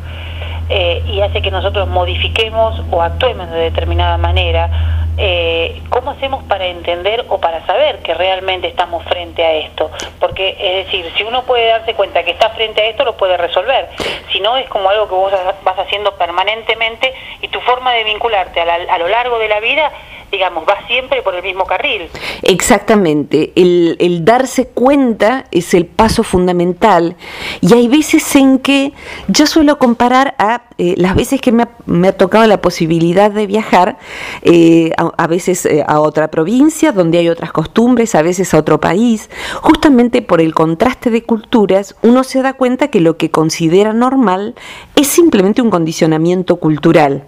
eh, 0.69 1.03
y 1.07 1.21
hace 1.21 1.41
que 1.41 1.51
nosotros 1.51 1.87
modifiquemos 1.87 2.81
o 2.91 3.01
actuemos 3.01 3.49
de 3.51 3.57
determinada 3.57 4.17
manera, 4.17 4.69
eh, 5.17 5.81
¿cómo 5.89 6.11
hacemos 6.11 6.43
para 6.45 6.65
entender 6.65 7.25
o 7.29 7.39
para 7.39 7.65
saber 7.65 7.99
que 7.99 8.13
realmente 8.13 8.67
estamos 8.67 9.03
frente 9.05 9.45
a 9.45 9.53
esto? 9.53 9.91
Porque, 10.19 10.57
es 10.59 10.85
decir, 10.85 11.11
si 11.15 11.23
uno 11.23 11.43
puede 11.43 11.67
darse 11.67 11.93
cuenta 11.93 12.23
que 12.23 12.31
está 12.31 12.49
frente 12.49 12.81
a 12.81 12.85
esto, 12.85 13.05
lo 13.05 13.15
puede 13.15 13.37
resolver. 13.37 13.89
Si 14.31 14.39
no, 14.39 14.57
es 14.57 14.67
como 14.67 14.89
algo 14.89 15.07
que 15.07 15.15
vos 15.15 15.31
vas 15.63 15.79
haciendo 15.79 16.15
permanentemente 16.15 17.13
y 17.41 17.47
tu 17.47 17.61
forma 17.61 17.93
de 17.93 18.03
vincularte 18.03 18.59
a, 18.59 18.93
a 18.93 18.97
lo 18.97 19.07
largo 19.07 19.39
de 19.39 19.47
la 19.47 19.59
vida 19.59 19.91
digamos, 20.31 20.65
va 20.67 20.85
siempre 20.87 21.21
por 21.21 21.35
el 21.35 21.43
mismo 21.43 21.65
carril. 21.65 22.09
Exactamente, 22.41 23.51
el, 23.55 24.25
darse 24.25 24.67
cuenta 24.67 25.45
es 25.51 25.73
el 25.73 25.85
paso 25.85 26.23
fundamental 26.23 27.15
y 27.61 27.73
hay 27.73 27.87
veces 27.87 28.35
en 28.35 28.59
que 28.59 28.93
yo 29.27 29.45
suelo 29.45 29.77
comparar 29.77 30.35
a 30.37 30.64
eh, 30.77 30.95
las 30.97 31.15
veces 31.15 31.39
que 31.39 31.53
me 31.53 31.63
ha, 32.07 32.11
tocado 32.11 32.45
la 32.47 32.59
posibilidad 32.59 33.31
de 33.31 33.47
viajar, 33.47 33.97
eh, 34.41 34.91
a, 34.97 35.27
veces 35.27 35.65
eh, 35.65 35.85
a 35.87 36.01
otra 36.01 36.29
provincia 36.29 36.91
donde 36.91 37.17
hay 37.17 37.29
otras 37.29 37.53
costumbres, 37.53 38.13
a 38.13 38.21
veces 38.21 38.53
a 38.53 38.57
otro 38.57 38.81
país, 38.81 39.29
justamente 39.61 40.21
por 40.21 40.41
el 40.41 40.53
contraste 40.53 41.11
de 41.11 41.23
culturas, 41.23 41.95
uno 42.01 42.25
se 42.25 42.41
da 42.41 42.53
cuenta 42.53 42.89
que 42.89 42.99
lo 42.99 43.15
que 43.15 43.31
considera 43.31 43.93
normal 43.93 44.55
es 44.97 45.07
simplemente 45.07 45.61
un 45.61 45.69
condicionamiento 45.69 46.57
cultural. 46.57 47.23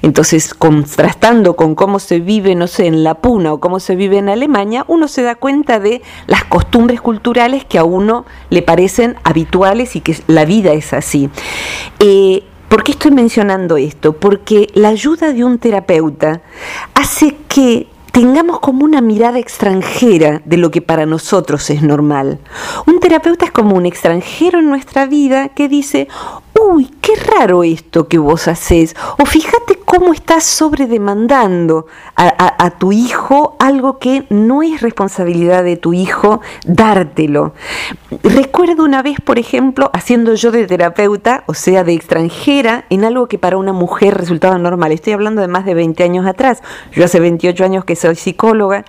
Entonces, 0.00 0.54
contrastando 0.54 1.56
con 1.56 1.74
cómo 1.74 1.98
se 1.98 2.20
vive, 2.20 2.54
no 2.54 2.68
sé, 2.68 2.86
en 2.86 3.04
la 3.04 3.14
Puna 3.16 3.52
o 3.52 3.60
cómo 3.60 3.80
se 3.80 3.96
vive 3.96 4.16
en 4.16 4.30
Alemania, 4.30 4.84
uno 4.88 5.08
se 5.08 5.22
da 5.22 5.34
cuenta 5.34 5.78
de 5.78 6.00
las 6.26 6.44
costumbres 6.44 7.02
culturales 7.02 7.66
que 7.66 7.78
a 7.78 7.84
uno 7.84 8.24
le 8.48 8.62
parecen 8.62 9.16
habituales 9.24 9.94
y 9.94 10.00
que 10.00 10.16
la 10.26 10.46
vida 10.46 10.72
es 10.72 10.94
así. 10.94 11.28
¿Por 12.68 12.84
qué 12.84 12.92
estoy 12.92 13.10
mencionando 13.10 13.76
esto? 13.78 14.12
Porque 14.12 14.68
la 14.74 14.88
ayuda 14.88 15.32
de 15.32 15.42
un 15.42 15.58
terapeuta 15.58 16.42
hace 16.94 17.34
que 17.48 17.87
tengamos 18.12 18.60
como 18.60 18.84
una 18.84 19.00
mirada 19.00 19.38
extranjera 19.38 20.42
de 20.44 20.56
lo 20.56 20.70
que 20.70 20.82
para 20.82 21.06
nosotros 21.06 21.70
es 21.70 21.82
normal. 21.82 22.38
Un 22.86 23.00
terapeuta 23.00 23.46
es 23.46 23.52
como 23.52 23.76
un 23.76 23.86
extranjero 23.86 24.58
en 24.58 24.68
nuestra 24.68 25.06
vida 25.06 25.48
que 25.50 25.68
dice, 25.68 26.08
uy, 26.58 26.90
qué 27.00 27.14
raro 27.14 27.64
esto 27.64 28.08
que 28.08 28.18
vos 28.18 28.48
haces, 28.48 28.96
o 29.18 29.24
fíjate 29.24 29.78
cómo 29.84 30.12
estás 30.12 30.44
sobredemandando 30.44 31.86
a, 32.14 32.64
a, 32.64 32.70
tu 32.72 32.92
hijo 32.92 33.56
algo 33.58 33.98
que 33.98 34.26
no 34.28 34.62
es 34.62 34.82
responsabilidad 34.82 35.64
de 35.64 35.76
tu 35.76 35.94
hijo 35.94 36.42
dártelo. 36.66 37.54
Recuerdo 38.22 38.84
una 38.84 39.02
vez, 39.02 39.18
por 39.20 39.38
ejemplo, 39.38 39.90
haciendo 39.94 40.34
yo 40.34 40.50
de 40.50 40.66
terapeuta, 40.66 41.44
o 41.46 41.54
sea, 41.54 41.84
de 41.84 41.94
extranjera, 41.94 42.84
en 42.90 43.04
algo 43.04 43.28
que 43.28 43.38
para 43.38 43.56
una 43.56 43.72
mujer 43.72 44.14
resultaba 44.14 44.58
normal. 44.58 44.92
Estoy 44.92 45.14
hablando 45.14 45.40
de 45.40 45.48
más 45.48 45.64
de 45.64 45.72
20 45.74 46.04
años 46.04 46.26
atrás. 46.26 46.62
Yo 46.92 47.04
hace 47.04 47.18
28 47.18 47.64
años 47.64 47.84
que 47.86 47.96
soy 47.98 48.16
psicóloga. 48.16 48.84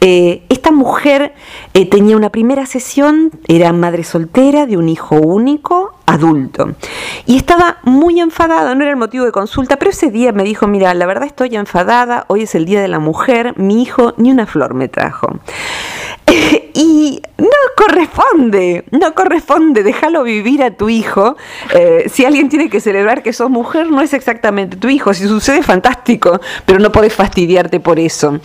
Eh, 0.00 0.42
esta 0.48 0.70
mujer 0.70 1.32
eh, 1.74 1.86
tenía 1.86 2.16
una 2.16 2.30
primera 2.30 2.66
sesión, 2.66 3.30
era 3.48 3.72
madre 3.72 4.04
soltera 4.04 4.66
de 4.66 4.76
un 4.76 4.88
hijo 4.88 5.16
único, 5.16 5.94
adulto. 6.06 6.74
Y 7.26 7.36
estaba 7.36 7.78
muy 7.82 8.20
enfadada, 8.20 8.74
no 8.74 8.82
era 8.82 8.90
el 8.90 8.96
motivo 8.96 9.24
de 9.24 9.32
consulta, 9.32 9.76
pero 9.76 9.90
ese 9.90 10.10
día 10.10 10.32
me 10.32 10.44
dijo, 10.44 10.66
mira, 10.66 10.92
la 10.94 11.06
verdad 11.06 11.24
estoy 11.24 11.54
enfadada, 11.56 12.24
hoy 12.28 12.42
es 12.42 12.54
el 12.54 12.64
Día 12.64 12.80
de 12.80 12.88
la 12.88 12.98
Mujer, 12.98 13.54
mi 13.56 13.82
hijo 13.82 14.14
ni 14.16 14.30
una 14.30 14.46
flor 14.46 14.74
me 14.74 14.88
trajo. 14.88 15.38
y 16.74 17.07
corresponde, 17.78 18.84
no 18.90 19.14
corresponde, 19.14 19.84
déjalo 19.84 20.24
vivir 20.24 20.64
a 20.64 20.72
tu 20.72 20.88
hijo. 20.88 21.36
Eh, 21.72 22.10
si 22.12 22.24
alguien 22.24 22.48
tiene 22.48 22.68
que 22.68 22.80
celebrar 22.80 23.22
que 23.22 23.32
sos 23.32 23.50
mujer, 23.50 23.88
no 23.88 24.00
es 24.00 24.14
exactamente 24.14 24.76
tu 24.76 24.88
hijo. 24.88 25.14
Si 25.14 25.28
sucede, 25.28 25.62
fantástico, 25.62 26.40
pero 26.66 26.80
no 26.80 26.90
podés 26.90 27.14
fastidiarte 27.14 27.78
por 27.78 28.00
eso. 28.00 28.40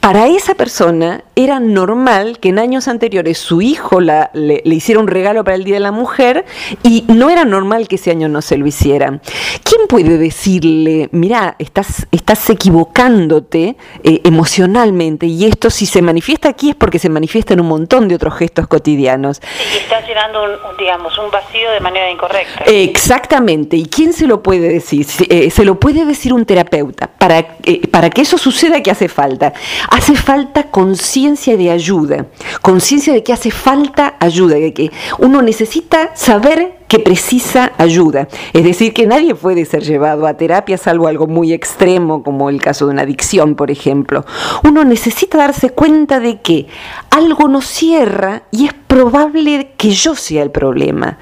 Para 0.00 0.28
esa 0.28 0.54
persona 0.54 1.24
era 1.36 1.60
normal 1.60 2.38
que 2.38 2.48
en 2.48 2.58
años 2.58 2.88
anteriores 2.88 3.36
su 3.36 3.60
hijo 3.60 4.00
le, 4.00 4.30
hiciera 4.64 4.98
un 4.98 5.06
regalo 5.06 5.44
para 5.44 5.56
el 5.56 5.64
Día 5.64 5.74
de 5.74 5.80
la 5.80 5.92
Mujer 5.92 6.46
y 6.82 7.04
no 7.08 7.28
era 7.28 7.44
normal 7.44 7.86
que 7.86 7.96
ese 7.96 8.10
año 8.10 8.26
no 8.28 8.40
se 8.40 8.56
lo 8.56 8.66
hiciera. 8.66 9.20
¿Quién 9.62 9.86
puede 9.88 10.16
decirle, 10.16 11.10
mira, 11.12 11.54
estás, 11.58 12.06
estás 12.12 12.48
equivocándote 12.48 13.76
eh, 14.02 14.20
emocionalmente 14.24 15.26
y 15.26 15.44
esto 15.44 15.68
si 15.68 15.84
se 15.84 16.00
manifiesta 16.00 16.48
aquí 16.48 16.70
es 16.70 16.76
porque 16.76 16.98
se 16.98 17.10
manifiesta 17.10 17.52
en 17.52 17.60
un 17.60 17.68
montón 17.68 18.08
de 18.08 18.14
otros 18.14 18.34
gestos 18.36 18.68
cotidianos? 18.68 19.42
Y 19.74 19.78
estás 19.78 20.06
llenando, 20.08 20.44
un, 20.44 20.76
digamos, 20.78 21.16
un 21.18 21.30
vacío 21.30 21.70
de 21.72 21.80
manera 21.80 22.10
incorrecta. 22.10 22.64
Exactamente. 22.64 23.76
¿Y 23.76 23.84
quién 23.84 24.14
se 24.14 24.26
lo 24.26 24.42
puede 24.42 24.70
decir? 24.70 25.04
Se, 25.04 25.26
eh, 25.28 25.50
se 25.50 25.66
lo 25.66 25.78
puede 25.78 26.06
decir 26.06 26.32
un 26.32 26.46
terapeuta. 26.46 27.06
Para, 27.06 27.38
eh, 27.64 27.86
para 27.88 28.08
que 28.08 28.22
eso 28.22 28.38
suceda, 28.38 28.82
¿qué 28.82 28.90
hace 28.90 29.08
falta? 29.08 29.52
Hace 29.90 30.16
falta 30.16 30.70
conciencia 30.70 31.56
de 31.56 31.70
ayuda, 31.70 32.26
conciencia 32.62 33.12
de 33.12 33.22
que 33.22 33.32
hace 33.32 33.50
falta 33.50 34.16
ayuda, 34.20 34.54
de 34.54 34.72
que 34.72 34.90
uno 35.18 35.42
necesita 35.42 36.12
saber 36.14 36.79
que 36.90 36.98
precisa 36.98 37.70
ayuda. 37.78 38.26
Es 38.52 38.64
decir, 38.64 38.92
que 38.92 39.06
nadie 39.06 39.36
puede 39.36 39.64
ser 39.64 39.84
llevado 39.84 40.26
a 40.26 40.34
terapia 40.34 40.76
salvo 40.76 41.06
algo 41.06 41.28
muy 41.28 41.52
extremo, 41.52 42.24
como 42.24 42.50
el 42.50 42.60
caso 42.60 42.86
de 42.86 42.90
una 42.90 43.02
adicción, 43.02 43.54
por 43.54 43.70
ejemplo. 43.70 44.26
Uno 44.64 44.82
necesita 44.84 45.38
darse 45.38 45.70
cuenta 45.70 46.18
de 46.18 46.40
que 46.40 46.66
algo 47.10 47.46
nos 47.46 47.66
cierra 47.66 48.42
y 48.50 48.66
es 48.66 48.72
probable 48.74 49.70
que 49.76 49.90
yo 49.90 50.16
sea 50.16 50.42
el 50.42 50.50
problema. 50.50 51.16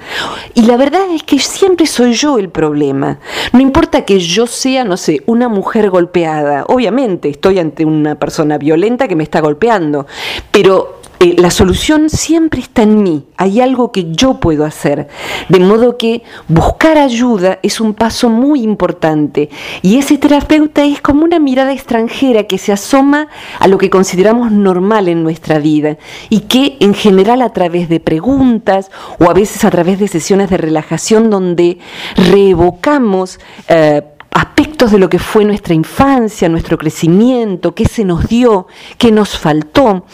Y 0.55 0.63
la 0.63 0.75
verdad 0.75 1.03
es 1.13 1.21
que 1.21 1.37
siempre 1.37 1.85
soy 1.85 2.13
yo 2.13 2.39
el 2.39 2.49
problema. 2.49 3.19
No 3.53 3.59
importa 3.59 4.05
que 4.05 4.19
yo 4.19 4.47
sea, 4.47 4.83
no 4.83 4.97
sé, 4.97 5.21
una 5.27 5.49
mujer 5.49 5.91
golpeada. 5.91 6.65
Obviamente 6.67 7.29
estoy 7.29 7.59
ante 7.59 7.85
una 7.85 8.15
persona 8.15 8.57
violenta 8.57 9.07
que 9.07 9.15
me 9.15 9.23
está 9.23 9.39
golpeando, 9.39 10.07
pero 10.51 10.98
eh, 11.21 11.35
la 11.37 11.51
solución 11.51 12.09
siempre 12.09 12.61
está 12.61 12.83
en 12.83 13.03
mí, 13.03 13.25
hay 13.35 13.59
algo 13.59 13.91
que 13.91 14.11
yo 14.11 14.39
puedo 14.39 14.63
hacer. 14.63 15.09
De 15.49 15.59
modo 15.59 15.97
que 15.97 16.23
buscar 16.47 16.97
ayuda 16.97 17.59
es 17.61 17.81
un 17.81 17.93
paso 17.93 18.29
muy 18.29 18.61
importante. 18.61 19.49
Y 19.81 19.97
ese 19.97 20.17
terapeuta 20.17 20.85
es 20.85 21.01
como 21.01 21.25
una 21.25 21.39
mirada 21.39 21.73
extranjera 21.73 22.43
que 22.43 22.57
se 22.57 22.71
asoma 22.71 23.27
a 23.59 23.67
lo 23.67 23.77
que 23.77 23.89
consideramos 23.89 24.51
normal 24.51 25.09
en 25.09 25.23
nuestra 25.23 25.59
vida. 25.59 25.97
Y 26.29 26.41
que 26.41 26.77
en 26.79 26.93
general 26.93 27.41
a 27.41 27.51
través 27.51 27.89
de 27.89 27.99
preguntas 27.99 28.89
o 29.19 29.29
a 29.29 29.33
veces 29.33 29.65
a 29.65 29.71
través 29.71 29.99
de 29.99 30.07
sesiones 30.07 30.49
de 30.49 30.57
relajación 30.57 31.29
donde 31.29 31.79
reevocamos 32.15 33.39
eh, 33.67 34.03
aspectos 34.31 34.68
de 34.87 34.97
lo 34.97 35.09
que 35.09 35.19
fue 35.19 35.43
nuestra 35.43 35.73
infancia, 35.73 36.47
nuestro 36.47 36.77
crecimiento, 36.77 37.75
qué 37.75 37.83
se 37.85 38.05
nos 38.05 38.29
dio, 38.29 38.67
qué 38.97 39.11
nos 39.11 39.37
faltó, 39.37 40.05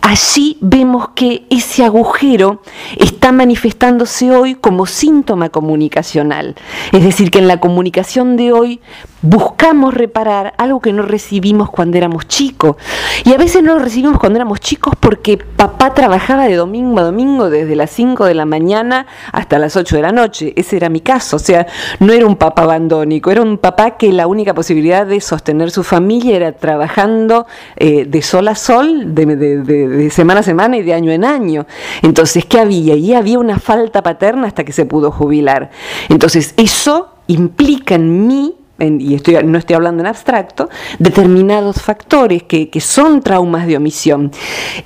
allí 0.00 0.56
vemos 0.62 1.10
que 1.14 1.44
ese 1.50 1.84
agujero 1.84 2.62
está 2.96 3.32
manifestándose 3.32 4.30
hoy 4.34 4.54
como 4.54 4.86
síntoma 4.86 5.50
comunicacional. 5.50 6.54
Es 6.92 7.04
decir, 7.04 7.30
que 7.30 7.38
en 7.38 7.48
la 7.48 7.60
comunicación 7.60 8.36
de 8.36 8.52
hoy 8.52 8.80
buscamos 9.20 9.94
reparar 9.94 10.54
algo 10.58 10.80
que 10.80 10.92
no 10.92 11.02
recibimos 11.02 11.70
cuando 11.70 11.98
éramos 11.98 12.26
chicos. 12.26 12.76
Y 13.24 13.32
a 13.32 13.38
veces 13.38 13.62
no 13.62 13.74
lo 13.74 13.80
recibimos 13.80 14.18
cuando 14.18 14.38
éramos 14.38 14.60
chicos 14.60 14.94
porque 14.98 15.36
papá 15.36 15.92
trabajaba 15.92 16.46
de 16.46 16.56
domingo 16.56 17.00
a 17.00 17.04
domingo 17.04 17.50
desde 17.50 17.76
las 17.76 17.90
5 17.90 18.24
de 18.24 18.34
la 18.34 18.46
mañana 18.46 19.06
hasta 19.32 19.58
las 19.58 19.76
8 19.76 19.96
de 19.96 20.02
la 20.02 20.12
noche. 20.12 20.54
Ese 20.56 20.76
era 20.76 20.88
mi 20.88 21.00
caso. 21.00 21.36
O 21.36 21.38
sea, 21.38 21.66
no 22.00 22.12
era 22.12 22.26
un 22.26 22.36
papá 22.36 22.62
abandónico, 22.62 23.30
era 23.30 23.42
un 23.42 23.58
papá 23.58 23.92
que 23.96 24.13
la 24.16 24.26
única 24.26 24.54
posibilidad 24.54 25.06
de 25.06 25.20
sostener 25.20 25.70
su 25.70 25.84
familia 25.84 26.36
era 26.36 26.52
trabajando 26.52 27.46
eh, 27.76 28.04
de 28.06 28.22
sol 28.22 28.48
a 28.48 28.54
sol, 28.54 29.14
de, 29.14 30.10
semana 30.10 30.40
a 30.40 30.42
semana 30.42 30.76
y 30.76 30.82
de 30.82 30.94
año 30.94 31.12
en 31.12 31.24
año. 31.24 31.66
Entonces, 32.02 32.44
¿qué 32.44 32.60
había? 32.60 32.94
Y 32.94 33.14
había 33.14 33.38
una 33.38 33.58
falta 33.58 34.02
paterna 34.02 34.46
hasta 34.46 34.64
que 34.64 34.72
se 34.72 34.86
pudo 34.86 35.10
jubilar. 35.10 35.70
Entonces, 36.08 36.54
eso 36.56 37.10
implica 37.26 37.94
en 37.94 38.26
mí 38.26 38.54
y 38.78 39.14
estoy, 39.14 39.36
no 39.44 39.56
estoy 39.56 39.76
hablando 39.76 40.02
en 40.02 40.08
abstracto, 40.08 40.68
determinados 40.98 41.80
factores 41.80 42.42
que, 42.42 42.68
son 42.80 43.22
traumas 43.22 43.66
de 43.66 43.76
omisión. 43.76 44.32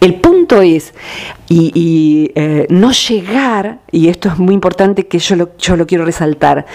El 0.00 0.16
punto 0.16 0.61
es, 0.61 0.92
y, 1.49 2.31
eh, 2.35 2.67
no 2.69 2.93
llegar, 2.93 3.81
y 3.90 4.09
esto 4.09 4.28
es 4.28 4.38
muy 4.38 4.55
importante 4.55 5.07
que 5.07 5.19
yo 5.19 5.37
lo, 5.37 5.57
yo 5.57 5.76
lo 5.76 5.87
quiero 5.87 6.05
resaltar, 6.05 6.67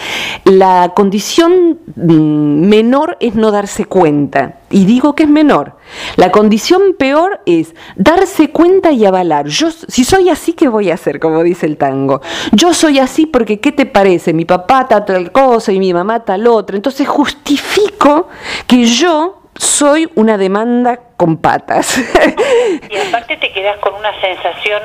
la 0.46 0.94
condición 0.96 1.80
mm, 1.96 2.68
menor 2.68 3.18
es 3.20 3.36
no 3.36 3.52
darse 3.52 3.86
cuenta, 3.86 4.60
y 4.70 4.86
digo 4.86 5.14
que 5.14 5.24
es 5.24 5.30
menor. 5.30 5.78
La 6.16 6.32
condición 6.32 6.96
peor 6.98 7.42
es 7.46 7.76
darse 7.96 8.50
cuenta 8.50 8.92
y 8.92 9.06
avalar. 9.06 9.46
Yo, 9.48 9.70
si 9.70 10.04
soy 10.04 10.30
así, 10.30 10.54
¿qué 10.54 10.68
voy 10.68 10.90
a 10.90 10.96
hacer? 10.96 11.20
Como 11.20 11.44
dice 11.44 11.68
el 11.68 11.78
tango. 11.78 12.22
Yo 12.52 12.74
soy 12.74 12.98
así 12.98 13.28
porque, 13.28 13.60
¿qué 13.60 13.72
te 13.72 13.86
parece? 13.86 14.34
Mi 14.34 14.46
papá 14.46 14.88
tal 14.88 15.32
cosa 15.32 15.72
y 15.72 15.80
mi 15.80 15.94
mamá 15.94 16.22
tal 16.26 16.48
otra. 16.48 16.76
Entonces 16.76 17.08
justifico 17.08 18.30
que 18.66 18.86
yo 18.86 19.43
soy 19.64 20.10
una 20.16 20.38
demanda 20.38 21.00
con 21.18 21.38
patas. 21.38 21.98
Y 22.90 22.98
aparte 22.98 23.38
te 23.38 23.52
quedas 23.52 23.78
con 23.80 23.94
una 23.96 24.12
sensación 24.20 24.82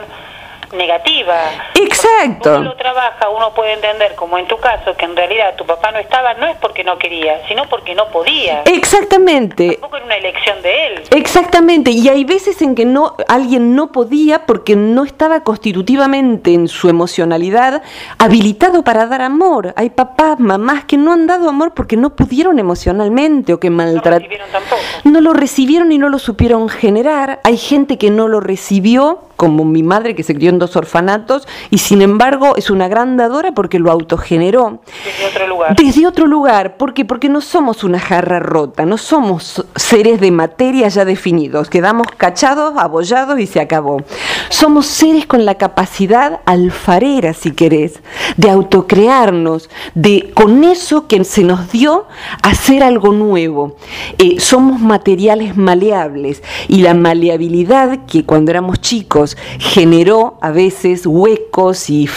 negativa. 0.72 1.36
Exacto. 1.74 2.56
Uno 2.56 2.64
lo 2.70 2.76
trabaja, 2.76 3.28
uno 3.28 3.52
puede 3.54 3.74
entender, 3.74 4.14
como 4.14 4.38
en 4.38 4.46
tu 4.46 4.56
caso, 4.58 4.96
que 4.96 5.04
en 5.04 5.16
realidad 5.16 5.54
tu 5.56 5.64
papá 5.64 5.90
no 5.92 5.98
estaba, 5.98 6.34
no 6.34 6.46
es 6.46 6.56
porque 6.56 6.84
no 6.84 6.98
quería, 6.98 7.46
sino 7.48 7.68
porque 7.68 7.94
no 7.94 8.08
podía. 8.08 8.62
Exactamente. 8.62 9.72
Tampoco 9.72 9.96
era 9.96 10.06
una 10.06 10.16
elección 10.16 10.62
de 10.62 10.86
él. 10.86 11.02
Exactamente. 11.10 11.90
Y 11.90 12.08
hay 12.08 12.24
veces 12.24 12.60
en 12.62 12.74
que 12.74 12.84
no 12.84 13.16
alguien 13.28 13.74
no 13.74 13.92
podía 13.92 14.46
porque 14.46 14.76
no 14.76 15.04
estaba 15.04 15.42
constitutivamente 15.42 16.52
en 16.52 16.68
su 16.68 16.88
emocionalidad 16.88 17.82
habilitado 18.18 18.82
para 18.84 19.06
dar 19.06 19.22
amor. 19.22 19.72
Hay 19.76 19.90
papás, 19.90 20.38
mamás 20.38 20.84
que 20.84 20.96
no 20.96 21.12
han 21.12 21.26
dado 21.26 21.48
amor 21.48 21.74
porque 21.74 21.96
no 21.96 22.14
pudieron 22.16 22.58
emocionalmente 22.58 23.52
o 23.52 23.60
que 23.60 23.70
maltrataron. 23.70 24.22
No 24.22 24.28
lo 24.28 24.28
recibieron 24.28 24.50
tampoco. 24.50 24.82
No 25.04 25.20
lo 25.20 25.32
recibieron 25.32 25.92
y 25.92 25.98
no 25.98 26.08
lo 26.08 26.18
supieron 26.18 26.68
generar. 26.68 27.40
Hay 27.44 27.56
gente 27.56 27.98
que 27.98 28.10
no 28.10 28.28
lo 28.28 28.40
recibió 28.40 29.27
como 29.38 29.64
mi 29.64 29.84
madre 29.84 30.16
que 30.16 30.24
se 30.24 30.34
crió 30.34 30.50
en 30.50 30.58
dos 30.58 30.74
orfanatos 30.74 31.46
y 31.70 31.78
sin 31.78 32.02
embargo 32.02 32.56
es 32.56 32.70
una 32.70 32.88
gran 32.88 33.16
dadora 33.16 33.52
porque 33.52 33.78
lo 33.78 33.92
autogeneró. 33.92 34.80
Desde 35.04 35.26
otro 35.26 35.46
lugar. 35.46 35.76
Desde 35.76 36.06
otro 36.08 36.26
lugar, 36.26 36.76
porque 36.76 37.04
porque 37.04 37.28
no 37.28 37.40
somos 37.40 37.84
una 37.84 38.00
jarra 38.00 38.40
rota, 38.40 38.84
no 38.84 38.98
somos 38.98 39.64
seres 39.76 40.20
de 40.20 40.32
materia 40.32 40.88
ya 40.88 41.04
definidos, 41.04 41.70
quedamos 41.70 42.08
cachados, 42.16 42.74
abollados 42.76 43.38
y 43.38 43.46
se 43.46 43.60
acabó. 43.60 44.02
Somos 44.48 44.86
seres 44.86 45.24
con 45.24 45.44
la 45.44 45.54
capacidad 45.54 46.40
alfarera, 46.44 47.32
si 47.32 47.52
querés, 47.52 48.00
de 48.36 48.50
autocrearnos, 48.50 49.70
de 49.94 50.32
con 50.34 50.64
eso 50.64 51.06
que 51.06 51.22
se 51.22 51.44
nos 51.44 51.70
dio 51.70 52.06
hacer 52.42 52.82
algo 52.82 53.12
nuevo. 53.12 53.76
Eh, 54.18 54.40
somos 54.40 54.80
materiales 54.80 55.56
maleables 55.56 56.42
y 56.66 56.78
la 56.78 56.94
maleabilidad 56.94 58.04
que 58.06 58.24
cuando 58.24 58.50
éramos 58.50 58.80
chicos 58.80 59.27
generó 59.58 60.38
a 60.40 60.50
veces 60.50 61.06
huecos 61.06 61.90
y, 61.90 62.08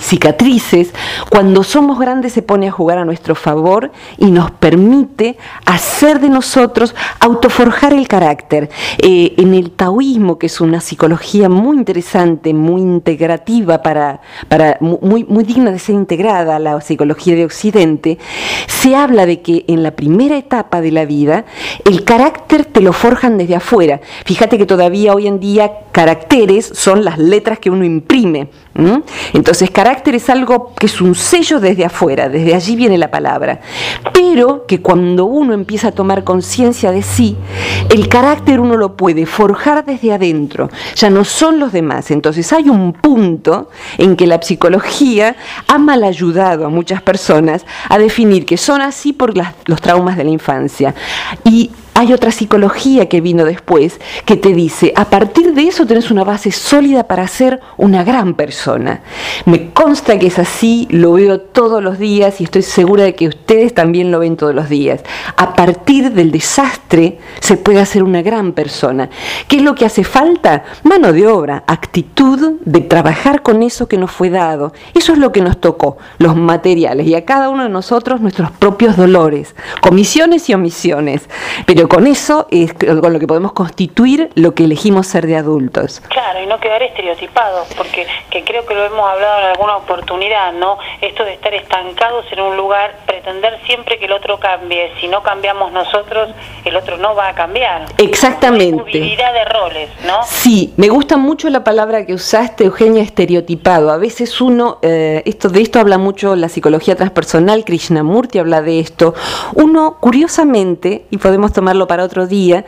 cicatrices, 0.00 0.92
cuando 1.30 1.62
somos 1.62 1.98
grandes 1.98 2.32
se 2.32 2.42
pone 2.42 2.68
a 2.68 2.70
jugar 2.70 2.98
a 2.98 3.04
nuestro 3.04 3.34
favor 3.34 3.90
y 4.18 4.30
nos 4.30 4.50
permite 4.50 5.36
hacer 5.66 6.20
de 6.20 6.28
nosotros, 6.28 6.94
autoforjar 7.18 7.92
el 7.92 8.08
carácter. 8.08 8.70
Eh, 8.98 9.34
en 9.36 9.54
el 9.54 9.70
taoísmo, 9.70 10.38
que 10.38 10.46
es 10.46 10.60
una 10.60 10.80
psicología 10.80 11.48
muy 11.48 11.76
interesante, 11.76 12.54
muy 12.54 12.80
integrativa, 12.80 13.82
para, 13.82 14.20
para, 14.48 14.76
muy, 14.80 15.24
muy 15.24 15.44
digna 15.44 15.70
de 15.70 15.78
ser 15.78 15.94
integrada 15.94 16.56
a 16.56 16.58
la 16.58 16.80
psicología 16.80 17.34
de 17.34 17.44
Occidente, 17.44 18.18
se 18.66 18.94
habla 18.94 19.26
de 19.26 19.40
que 19.40 19.64
en 19.68 19.82
la 19.82 19.92
primera 19.92 20.36
etapa 20.36 20.80
de 20.80 20.92
la 20.92 21.04
vida 21.04 21.44
el 21.84 22.04
carácter 22.04 22.64
te 22.64 22.80
lo 22.80 22.92
forjan 22.92 23.38
desde 23.38 23.56
afuera. 23.56 24.00
Fíjate 24.24 24.58
que 24.58 24.66
todavía 24.66 25.14
hoy 25.14 25.26
en 25.26 25.40
día 25.40 25.72
carácter 25.92 26.29
son 26.72 27.04
las 27.04 27.18
letras 27.18 27.58
que 27.58 27.70
uno 27.70 27.84
imprime. 27.84 28.48
Entonces, 29.34 29.70
carácter 29.70 30.14
es 30.14 30.30
algo 30.30 30.72
que 30.78 30.86
es 30.86 31.00
un 31.00 31.14
sello 31.14 31.60
desde 31.60 31.84
afuera, 31.84 32.28
desde 32.28 32.54
allí 32.54 32.76
viene 32.76 32.96
la 32.96 33.10
palabra. 33.10 33.60
Pero 34.14 34.64
que 34.66 34.80
cuando 34.80 35.26
uno 35.26 35.52
empieza 35.52 35.88
a 35.88 35.92
tomar 35.92 36.24
conciencia 36.24 36.92
de 36.92 37.02
sí, 37.02 37.36
el 37.90 38.08
carácter 38.08 38.60
uno 38.60 38.76
lo 38.76 38.96
puede 38.96 39.26
forjar 39.26 39.84
desde 39.84 40.12
adentro, 40.12 40.70
ya 40.94 41.10
no 41.10 41.24
son 41.24 41.58
los 41.58 41.72
demás. 41.72 42.10
Entonces, 42.10 42.52
hay 42.52 42.68
un 42.68 42.92
punto 42.92 43.68
en 43.98 44.16
que 44.16 44.26
la 44.26 44.40
psicología 44.40 45.36
ha 45.66 45.78
mal 45.78 46.04
ayudado 46.04 46.64
a 46.64 46.68
muchas 46.68 47.02
personas 47.02 47.66
a 47.88 47.98
definir 47.98 48.46
que 48.46 48.56
son 48.56 48.80
así 48.80 49.12
por 49.12 49.34
los 49.66 49.80
traumas 49.80 50.16
de 50.16 50.24
la 50.24 50.30
infancia. 50.30 50.94
Y 51.44 51.70
hay 51.94 52.12
otra 52.12 52.30
psicología 52.30 53.08
que 53.08 53.20
vino 53.20 53.44
después 53.44 54.00
que 54.24 54.36
te 54.36 54.54
dice, 54.54 54.92
a 54.96 55.06
partir 55.06 55.54
de 55.54 55.68
eso 55.68 55.86
tenés 55.86 56.10
una 56.10 56.24
base 56.24 56.50
sólida 56.50 57.04
para 57.04 57.26
ser 57.28 57.60
una 57.76 58.04
gran 58.04 58.34
persona. 58.34 59.02
Me 59.44 59.70
consta 59.70 60.18
que 60.18 60.28
es 60.28 60.38
así, 60.38 60.86
lo 60.90 61.12
veo 61.14 61.40
todos 61.40 61.82
los 61.82 61.98
días 61.98 62.40
y 62.40 62.44
estoy 62.44 62.62
segura 62.62 63.04
de 63.04 63.14
que 63.14 63.28
ustedes 63.28 63.74
también 63.74 64.10
lo 64.10 64.20
ven 64.20 64.36
todos 64.36 64.54
los 64.54 64.68
días. 64.68 65.02
A 65.36 65.54
partir 65.54 66.12
del 66.12 66.30
desastre 66.30 67.18
se 67.40 67.56
puede 67.56 67.80
hacer 67.80 68.02
una 68.02 68.22
gran 68.22 68.52
persona. 68.52 69.10
¿Qué 69.48 69.56
es 69.56 69.62
lo 69.62 69.74
que 69.74 69.84
hace 69.84 70.04
falta? 70.04 70.64
Mano 70.84 71.12
de 71.12 71.26
obra, 71.26 71.64
actitud 71.66 72.60
de 72.64 72.80
trabajar 72.80 73.42
con 73.42 73.62
eso 73.62 73.88
que 73.88 73.98
nos 73.98 74.10
fue 74.10 74.30
dado. 74.30 74.72
Eso 74.94 75.12
es 75.12 75.18
lo 75.18 75.32
que 75.32 75.42
nos 75.42 75.60
tocó, 75.60 75.98
los 76.18 76.36
materiales 76.36 77.06
y 77.06 77.14
a 77.14 77.24
cada 77.24 77.48
uno 77.48 77.64
de 77.64 77.68
nosotros 77.68 78.20
nuestros 78.20 78.50
propios 78.52 78.96
dolores, 78.96 79.54
comisiones 79.80 80.48
y 80.48 80.54
omisiones. 80.54 81.28
Pero 81.66 81.79
con 81.88 82.06
eso 82.06 82.46
es 82.50 82.74
con 82.74 83.12
lo 83.12 83.18
que 83.18 83.26
podemos 83.26 83.52
constituir 83.52 84.30
lo 84.34 84.54
que 84.54 84.64
elegimos 84.64 85.06
ser 85.06 85.26
de 85.26 85.36
adultos. 85.36 86.00
Claro, 86.08 86.42
y 86.42 86.46
no 86.46 86.58
quedar 86.58 86.82
estereotipados, 86.82 87.68
porque 87.76 88.06
que 88.30 88.44
creo 88.44 88.66
que 88.66 88.74
lo 88.74 88.84
hemos 88.84 89.08
hablado 89.08 89.40
en 89.40 89.46
alguna 89.46 89.76
oportunidad, 89.76 90.52
¿no? 90.52 90.78
Esto 91.00 91.24
de 91.24 91.34
estar 91.34 91.52
estancados 91.54 92.24
en 92.32 92.40
un 92.40 92.56
lugar, 92.56 92.96
pretender 93.06 93.58
siempre 93.66 93.98
que 93.98 94.06
el 94.06 94.12
otro 94.12 94.38
cambie, 94.38 94.90
si 95.00 95.08
no 95.08 95.22
cambiamos 95.22 95.72
nosotros, 95.72 96.30
el 96.64 96.76
otro 96.76 96.96
no 96.96 97.14
va 97.14 97.28
a 97.28 97.34
cambiar. 97.34 97.86
Exactamente. 97.98 98.76
Movilidad 98.76 99.32
de 99.32 99.44
roles, 99.44 99.90
¿no? 100.06 100.22
Sí, 100.24 100.72
me 100.76 100.88
gusta 100.88 101.16
mucho 101.16 101.48
la 101.50 101.64
palabra 101.64 102.06
que 102.06 102.14
usaste, 102.14 102.64
Eugenia, 102.64 103.02
estereotipado. 103.02 103.90
A 103.90 103.98
veces 103.98 104.40
uno, 104.40 104.78
eh, 104.82 105.22
esto 105.26 105.48
de 105.48 105.60
esto 105.60 105.78
habla 105.78 105.98
mucho 105.98 106.36
la 106.36 106.48
psicología 106.48 106.96
transpersonal, 106.96 107.64
Krishnamurti 107.64 108.38
habla 108.38 108.62
de 108.62 108.80
esto. 108.80 109.14
Uno, 109.54 109.96
curiosamente, 110.00 111.04
y 111.10 111.18
podemos 111.18 111.52
para 111.86 112.04
otro 112.04 112.26
día, 112.26 112.64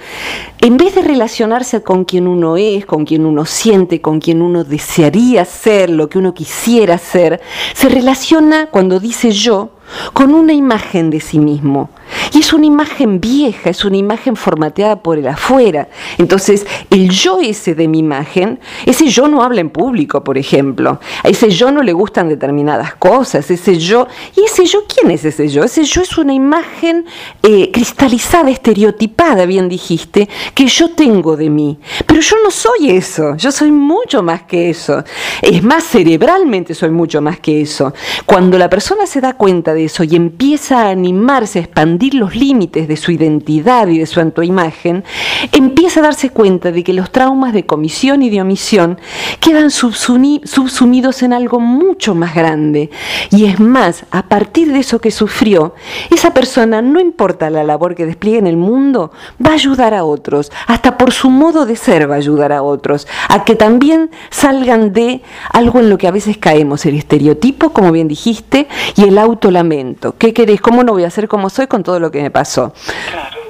en 0.60 0.76
vez 0.76 0.94
de 0.94 1.02
relacionarse 1.02 1.82
con 1.82 2.04
quien 2.04 2.26
uno 2.26 2.56
es, 2.56 2.86
con 2.86 3.04
quien 3.04 3.26
uno 3.26 3.44
siente, 3.44 4.00
con 4.00 4.20
quien 4.20 4.42
uno 4.42 4.64
desearía 4.64 5.44
ser, 5.44 5.90
lo 5.90 6.08
que 6.08 6.18
uno 6.18 6.34
quisiera 6.34 6.98
ser, 6.98 7.40
se 7.74 7.88
relaciona 7.88 8.66
cuando 8.66 9.00
dice 9.00 9.30
yo 9.30 9.70
con 10.12 10.34
una 10.34 10.52
imagen 10.52 11.10
de 11.10 11.20
sí 11.20 11.38
mismo. 11.38 11.90
Y 12.32 12.38
es 12.38 12.52
una 12.52 12.66
imagen 12.66 13.20
vieja, 13.20 13.70
es 13.70 13.84
una 13.84 13.96
imagen 13.96 14.36
formateada 14.36 15.02
por 15.02 15.18
el 15.18 15.26
afuera. 15.26 15.88
Entonces, 16.18 16.66
el 16.90 17.10
yo 17.10 17.40
ese 17.40 17.74
de 17.74 17.88
mi 17.88 17.98
imagen, 17.98 18.60
ese 18.86 19.08
yo 19.08 19.28
no 19.28 19.42
habla 19.42 19.60
en 19.60 19.70
público, 19.70 20.24
por 20.24 20.38
ejemplo. 20.38 21.00
A 21.22 21.28
ese 21.28 21.50
yo 21.50 21.70
no 21.70 21.82
le 21.82 21.92
gustan 21.92 22.28
determinadas 22.28 22.94
cosas, 22.94 23.50
ese 23.50 23.78
yo... 23.78 24.06
¿Y 24.36 24.44
ese 24.44 24.64
yo 24.66 24.80
quién 24.86 25.10
es 25.10 25.24
ese 25.24 25.48
yo? 25.48 25.64
Ese 25.64 25.84
yo 25.84 26.02
es 26.02 26.16
una 26.18 26.32
imagen 26.32 27.04
eh, 27.42 27.70
cristalizada, 27.72 28.50
estereotipada, 28.50 29.46
bien 29.46 29.68
dijiste, 29.68 30.28
que 30.54 30.66
yo 30.66 30.90
tengo 30.94 31.36
de 31.36 31.50
mí. 31.50 31.78
Pero 32.06 32.20
yo 32.20 32.36
no 32.42 32.50
soy 32.50 32.90
eso, 32.90 33.36
yo 33.36 33.52
soy 33.52 33.70
mucho 33.70 34.22
más 34.22 34.42
que 34.42 34.70
eso. 34.70 35.04
Es 35.40 35.62
más, 35.62 35.84
cerebralmente 35.84 36.74
soy 36.74 36.90
mucho 36.90 37.20
más 37.20 37.40
que 37.40 37.60
eso. 37.62 37.92
Cuando 38.26 38.58
la 38.58 38.68
persona 38.68 39.06
se 39.06 39.20
da 39.20 39.34
cuenta 39.34 39.74
de 39.74 39.84
eso 39.84 40.04
y 40.04 40.16
empieza 40.16 40.82
a 40.82 40.90
animarse, 40.90 41.58
a 41.58 41.62
expandir 41.62 42.01
los 42.10 42.34
límites 42.34 42.88
de 42.88 42.96
su 42.96 43.12
identidad 43.12 43.88
y 43.88 43.98
de 43.98 44.06
su 44.06 44.20
autoimagen, 44.20 45.04
empieza 45.52 46.00
a 46.00 46.04
darse 46.04 46.30
cuenta 46.30 46.72
de 46.72 46.84
que 46.84 46.92
los 46.92 47.10
traumas 47.10 47.52
de 47.52 47.64
comisión 47.64 48.22
y 48.22 48.30
de 48.30 48.40
omisión 48.40 48.98
quedan 49.40 49.70
subsumidos 49.70 51.22
en 51.22 51.32
algo 51.32 51.60
mucho 51.60 52.14
más 52.14 52.34
grande. 52.34 52.90
Y 53.30 53.46
es 53.46 53.60
más, 53.60 54.04
a 54.10 54.24
partir 54.28 54.72
de 54.72 54.80
eso 54.80 55.00
que 55.00 55.10
sufrió, 55.10 55.74
esa 56.10 56.34
persona, 56.34 56.82
no 56.82 57.00
importa 57.00 57.50
la 57.50 57.64
labor 57.64 57.94
que 57.94 58.06
despliegue 58.06 58.38
en 58.38 58.46
el 58.46 58.56
mundo, 58.56 59.12
va 59.44 59.50
a 59.50 59.54
ayudar 59.54 59.94
a 59.94 60.04
otros, 60.04 60.50
hasta 60.66 60.98
por 60.98 61.12
su 61.12 61.30
modo 61.30 61.66
de 61.66 61.76
ser 61.76 62.10
va 62.10 62.14
a 62.14 62.18
ayudar 62.18 62.52
a 62.52 62.62
otros, 62.62 63.06
a 63.28 63.44
que 63.44 63.54
también 63.54 64.10
salgan 64.30 64.92
de 64.92 65.22
algo 65.52 65.80
en 65.80 65.90
lo 65.90 65.98
que 65.98 66.08
a 66.08 66.10
veces 66.10 66.38
caemos, 66.38 66.86
el 66.86 66.94
estereotipo, 66.94 67.70
como 67.70 67.92
bien 67.92 68.08
dijiste, 68.08 68.68
y 68.96 69.04
el 69.04 69.18
autolamento. 69.18 70.14
¿Qué 70.18 70.32
querés? 70.32 70.60
¿Cómo 70.60 70.84
no 70.84 70.92
voy 70.92 71.04
a 71.04 71.10
ser 71.10 71.28
como 71.28 71.50
soy 71.50 71.66
con 71.66 71.82
todo 71.82 71.91
lo 71.98 72.10
que 72.10 72.22
me 72.22 72.30
pasó? 72.30 72.72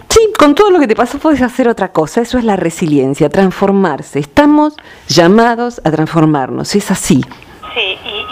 Sí, 0.09 0.33
con 0.39 0.55
todo 0.55 0.71
lo 0.71 0.79
que 0.79 0.87
te 0.87 0.95
pasó 0.95 1.19
puedes 1.19 1.41
hacer 1.41 1.69
otra 1.69 1.93
cosa. 1.93 2.21
Eso 2.21 2.39
es 2.39 2.45
la 2.45 2.57
resiliencia, 2.57 3.31
transformarse. 3.31 4.19
Estamos 4.19 4.77
llamados 5.09 5.81
a 5.85 5.91
transformarnos. 5.91 6.75
Es 6.75 6.91
así. 6.91 7.23
Sí, 7.75 7.99
y, 8.05 8.23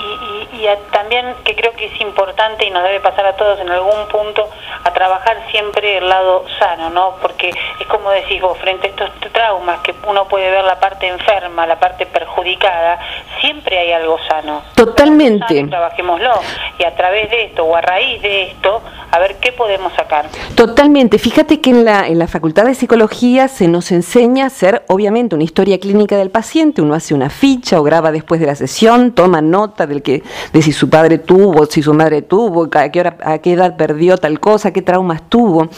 también 0.92 1.34
que 1.44 1.56
creo 1.56 1.72
que 1.72 1.86
es 1.86 2.00
importante 2.00 2.66
y 2.66 2.70
nos 2.70 2.82
debe 2.82 3.00
pasar 3.00 3.24
a 3.26 3.34
todos 3.34 3.58
en 3.60 3.70
algún 3.70 4.06
punto 4.08 4.48
a 4.84 4.92
trabajar 4.92 5.38
siempre 5.50 5.98
el 5.98 6.08
lado 6.08 6.44
sano, 6.58 6.90
¿no? 6.90 7.16
Porque 7.22 7.48
es 7.48 7.86
como 7.86 8.10
decís 8.10 8.40
vos, 8.40 8.58
frente 8.58 8.86
a 8.86 8.90
estos 8.90 9.10
traumas 9.32 9.80
que 9.80 9.94
uno 10.06 10.28
puede 10.28 10.50
ver 10.50 10.64
la 10.64 10.78
parte 10.78 11.08
enferma, 11.08 11.66
la 11.66 11.80
parte 11.80 12.06
perjudicada, 12.06 13.00
siempre 13.40 13.78
hay 13.78 13.92
algo 13.92 14.16
sano. 14.28 14.62
Totalmente. 14.74 15.64
trabajémoslo 15.64 16.30
y 16.78 16.84
a 16.84 16.94
través 16.94 17.30
de 17.30 17.44
esto 17.44 17.64
o 17.64 17.76
a 17.76 17.80
raíz 17.80 18.22
de 18.22 18.44
esto, 18.44 18.82
a 19.10 19.18
ver 19.18 19.36
qué 19.40 19.52
podemos 19.52 19.92
sacar. 19.94 20.26
Totalmente. 20.54 21.18
Fíjate 21.18 21.60
que 21.60 21.70
en 21.70 21.84
la, 21.84 22.06
en 22.06 22.18
la 22.18 22.26
Facultad 22.26 22.64
de 22.64 22.74
Psicología 22.74 23.48
se 23.48 23.68
nos 23.68 23.90
enseña 23.92 24.44
a 24.44 24.46
hacer, 24.48 24.84
obviamente, 24.88 25.34
una 25.34 25.44
historia 25.44 25.78
clínica 25.78 26.16
del 26.16 26.30
paciente. 26.30 26.82
Uno 26.82 26.94
hace 26.94 27.14
una 27.14 27.30
ficha 27.30 27.80
o 27.80 27.82
graba 27.82 28.12
después 28.12 28.40
de 28.40 28.46
la 28.46 28.54
sesión, 28.54 29.12
toma 29.12 29.40
nota 29.40 29.86
del 29.86 30.02
que, 30.02 30.22
de 30.52 30.62
si 30.62 30.72
su 30.72 30.88
padre 30.88 31.18
tuvo, 31.18 31.66
si 31.66 31.82
su 31.82 31.94
madre 31.94 32.22
tuvo, 32.22 32.68
a 32.72 32.88
qué, 32.90 33.00
hora, 33.00 33.16
a 33.24 33.38
qué 33.38 33.52
edad 33.52 33.76
perdió 33.76 34.16
tal 34.16 34.40
cosa, 34.40 34.72
qué 34.72 34.82
traumas 34.82 35.22
tuvo. 35.28 35.68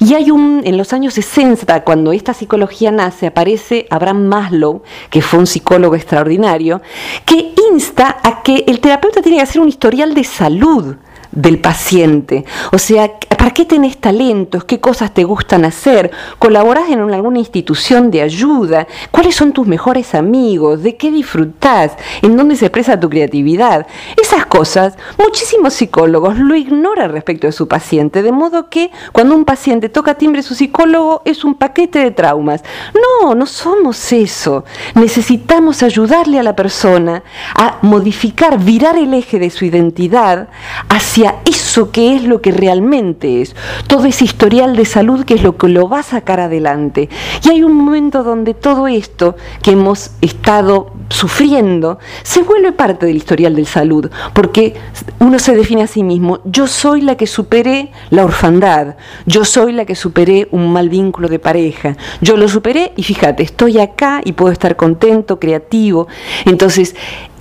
Y 0.00 0.14
hay 0.14 0.30
un, 0.30 0.62
en 0.64 0.76
los 0.76 0.92
años 0.92 1.14
60, 1.14 1.82
cuando 1.84 2.12
esta 2.12 2.34
psicología 2.34 2.90
nace, 2.90 3.26
aparece 3.26 3.86
Abraham 3.90 4.26
Maslow, 4.26 4.82
que 5.10 5.22
fue 5.22 5.38
un 5.38 5.46
psicólogo 5.46 5.94
extraordinario, 5.94 6.80
que 7.24 7.54
insta 7.72 8.18
a 8.22 8.42
que 8.42 8.64
el 8.66 8.80
terapeuta 8.80 9.22
tiene 9.22 9.38
que 9.38 9.44
hacer 9.44 9.60
un 9.60 9.68
historial 9.68 10.14
de 10.14 10.24
salud 10.24 10.96
del 11.36 11.60
paciente. 11.60 12.44
O 12.72 12.78
sea, 12.78 13.12
¿para 13.36 13.50
qué 13.50 13.64
tenés 13.64 13.98
talentos? 13.98 14.64
¿Qué 14.64 14.80
cosas 14.80 15.12
te 15.12 15.22
gustan 15.22 15.64
hacer? 15.64 16.10
¿Colaborás 16.38 16.88
en 16.88 16.98
alguna 17.12 17.38
institución 17.38 18.10
de 18.10 18.22
ayuda? 18.22 18.88
¿Cuáles 19.10 19.36
son 19.36 19.52
tus 19.52 19.66
mejores 19.66 20.14
amigos? 20.14 20.82
¿De 20.82 20.96
qué 20.96 21.12
disfrutás? 21.12 21.92
¿En 22.22 22.36
dónde 22.36 22.56
se 22.56 22.64
expresa 22.66 22.98
tu 22.98 23.10
creatividad? 23.10 23.86
Esas 24.20 24.46
cosas, 24.46 24.96
muchísimos 25.18 25.74
psicólogos 25.74 26.38
lo 26.38 26.56
ignoran 26.56 27.12
respecto 27.12 27.46
de 27.46 27.52
su 27.52 27.68
paciente, 27.68 28.22
de 28.22 28.32
modo 28.32 28.70
que 28.70 28.90
cuando 29.12 29.36
un 29.36 29.44
paciente 29.44 29.90
toca 29.90 30.14
timbre 30.14 30.42
su 30.42 30.54
psicólogo 30.54 31.20
es 31.26 31.44
un 31.44 31.54
paquete 31.54 31.98
de 31.98 32.10
traumas. 32.12 32.64
No, 32.94 33.34
no 33.34 33.44
somos 33.44 34.10
eso. 34.12 34.64
Necesitamos 34.94 35.82
ayudarle 35.82 36.38
a 36.38 36.42
la 36.42 36.56
persona 36.56 37.22
a 37.54 37.76
modificar, 37.82 38.58
virar 38.58 38.96
el 38.96 39.12
eje 39.12 39.38
de 39.38 39.50
su 39.50 39.66
identidad 39.66 40.48
hacia 40.88 41.25
eso 41.44 41.90
que 41.90 42.14
es 42.14 42.24
lo 42.24 42.40
que 42.40 42.52
realmente 42.52 43.42
es, 43.42 43.54
todo 43.86 44.06
ese 44.06 44.24
historial 44.24 44.76
de 44.76 44.84
salud 44.84 45.24
que 45.24 45.34
es 45.34 45.42
lo 45.42 45.56
que 45.56 45.68
lo 45.68 45.88
va 45.88 46.00
a 46.00 46.02
sacar 46.02 46.40
adelante. 46.40 47.08
Y 47.44 47.50
hay 47.50 47.62
un 47.62 47.74
momento 47.74 48.22
donde 48.22 48.54
todo 48.54 48.88
esto 48.88 49.36
que 49.62 49.72
hemos 49.72 50.10
estado 50.20 50.92
sufriendo 51.08 51.98
se 52.22 52.42
vuelve 52.42 52.72
parte 52.72 53.06
del 53.06 53.16
historial 53.16 53.54
de 53.54 53.64
salud, 53.64 54.10
porque 54.32 54.74
uno 55.20 55.38
se 55.38 55.54
define 55.54 55.82
a 55.82 55.86
sí 55.86 56.02
mismo, 56.02 56.40
yo 56.44 56.66
soy 56.66 57.00
la 57.00 57.16
que 57.16 57.26
superé 57.26 57.90
la 58.10 58.24
orfandad, 58.24 58.96
yo 59.24 59.44
soy 59.44 59.72
la 59.72 59.84
que 59.84 59.94
superé 59.94 60.48
un 60.50 60.72
mal 60.72 60.88
vínculo 60.88 61.28
de 61.28 61.38
pareja, 61.38 61.96
yo 62.20 62.36
lo 62.36 62.48
superé 62.48 62.92
y 62.96 63.02
fíjate, 63.02 63.42
estoy 63.42 63.78
acá 63.78 64.20
y 64.24 64.32
puedo 64.32 64.52
estar 64.52 64.76
contento, 64.76 65.38
creativo. 65.38 66.08
Entonces, 66.44 66.94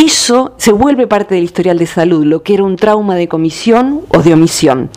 eso 0.06 0.54
se 0.58 0.72
vuelve 0.72 1.08
parte 1.08 1.36
del 1.36 1.44
historial 1.44 1.78
de 1.78 1.88
salud, 1.88 2.26
lo 2.26 2.44
que 2.44 2.54
era 2.54 2.63
un 2.63 2.76
trauma 2.76 3.15
de 3.15 3.28
comisión 3.28 4.02
o 4.10 4.22
de 4.22 4.34
omisión. 4.34 4.89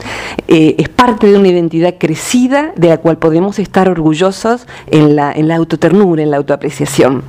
Eh, 0.47 0.77
es 0.79 0.89
parte 0.89 1.27
de 1.27 1.39
una 1.39 1.49
identidad 1.49 1.95
crecida 1.99 2.73
de 2.77 2.89
la 2.89 2.99
cual 2.99 3.19
podemos 3.19 3.59
estar 3.59 3.89
orgullosos 3.89 4.67
en 4.87 5.17
la, 5.17 5.33
en 5.33 5.49
la 5.49 5.57
autoternura, 5.57 6.23
en 6.23 6.31
la 6.31 6.37
autoapreciación. 6.37 7.23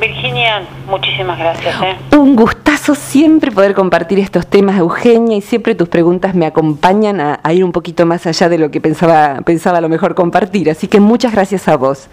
Virginia, 0.00 0.62
muchísimas 0.86 1.38
gracias. 1.38 1.74
¿eh? 1.82 1.96
Un 2.16 2.34
gustazo 2.34 2.94
siempre 2.94 3.50
poder 3.50 3.74
compartir 3.74 4.18
estos 4.18 4.46
temas, 4.46 4.78
Eugenia, 4.78 5.36
y 5.36 5.42
siempre 5.42 5.74
tus 5.74 5.88
preguntas 5.88 6.34
me 6.34 6.46
acompañan 6.46 7.20
a, 7.20 7.40
ir 7.52 7.64
un 7.64 7.72
poquito 7.72 8.06
más 8.06 8.26
allá 8.26 8.48
de 8.48 8.58
lo 8.58 8.70
que 8.70 8.80
pensaba, 8.80 9.40
pensaba 9.44 9.78
a 9.78 9.80
lo 9.80 9.88
mejor 9.88 10.14
compartir. 10.14 10.70
Así 10.70 10.86
que 10.88 11.00
muchas 11.00 11.32
gracias 11.32 11.68
a 11.68 11.76
vos. 11.76 12.08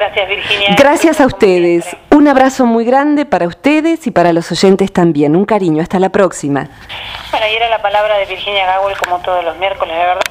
Gracias, 0.00 0.28
Virginia. 0.30 0.76
Gracias 0.78 1.20
a 1.20 1.26
ustedes. 1.26 1.84
Un 2.10 2.26
abrazo 2.26 2.64
muy 2.64 2.86
grande 2.86 3.26
para 3.26 3.46
ustedes 3.46 4.06
y 4.06 4.10
para 4.10 4.32
los 4.32 4.50
oyentes 4.50 4.90
también. 4.90 5.36
Un 5.36 5.44
cariño. 5.44 5.82
Hasta 5.82 5.98
la 5.98 6.08
próxima. 6.08 6.68
Bueno, 7.30 7.46
y 7.46 7.54
era 7.54 7.68
la 7.68 7.82
palabra 7.82 8.16
de 8.16 8.24
Virginia 8.24 8.64
Gawel 8.64 8.96
como 8.96 9.18
todos 9.18 9.44
los 9.44 9.58
miércoles, 9.58 9.94
de 9.94 10.02
verdad. 10.02 10.22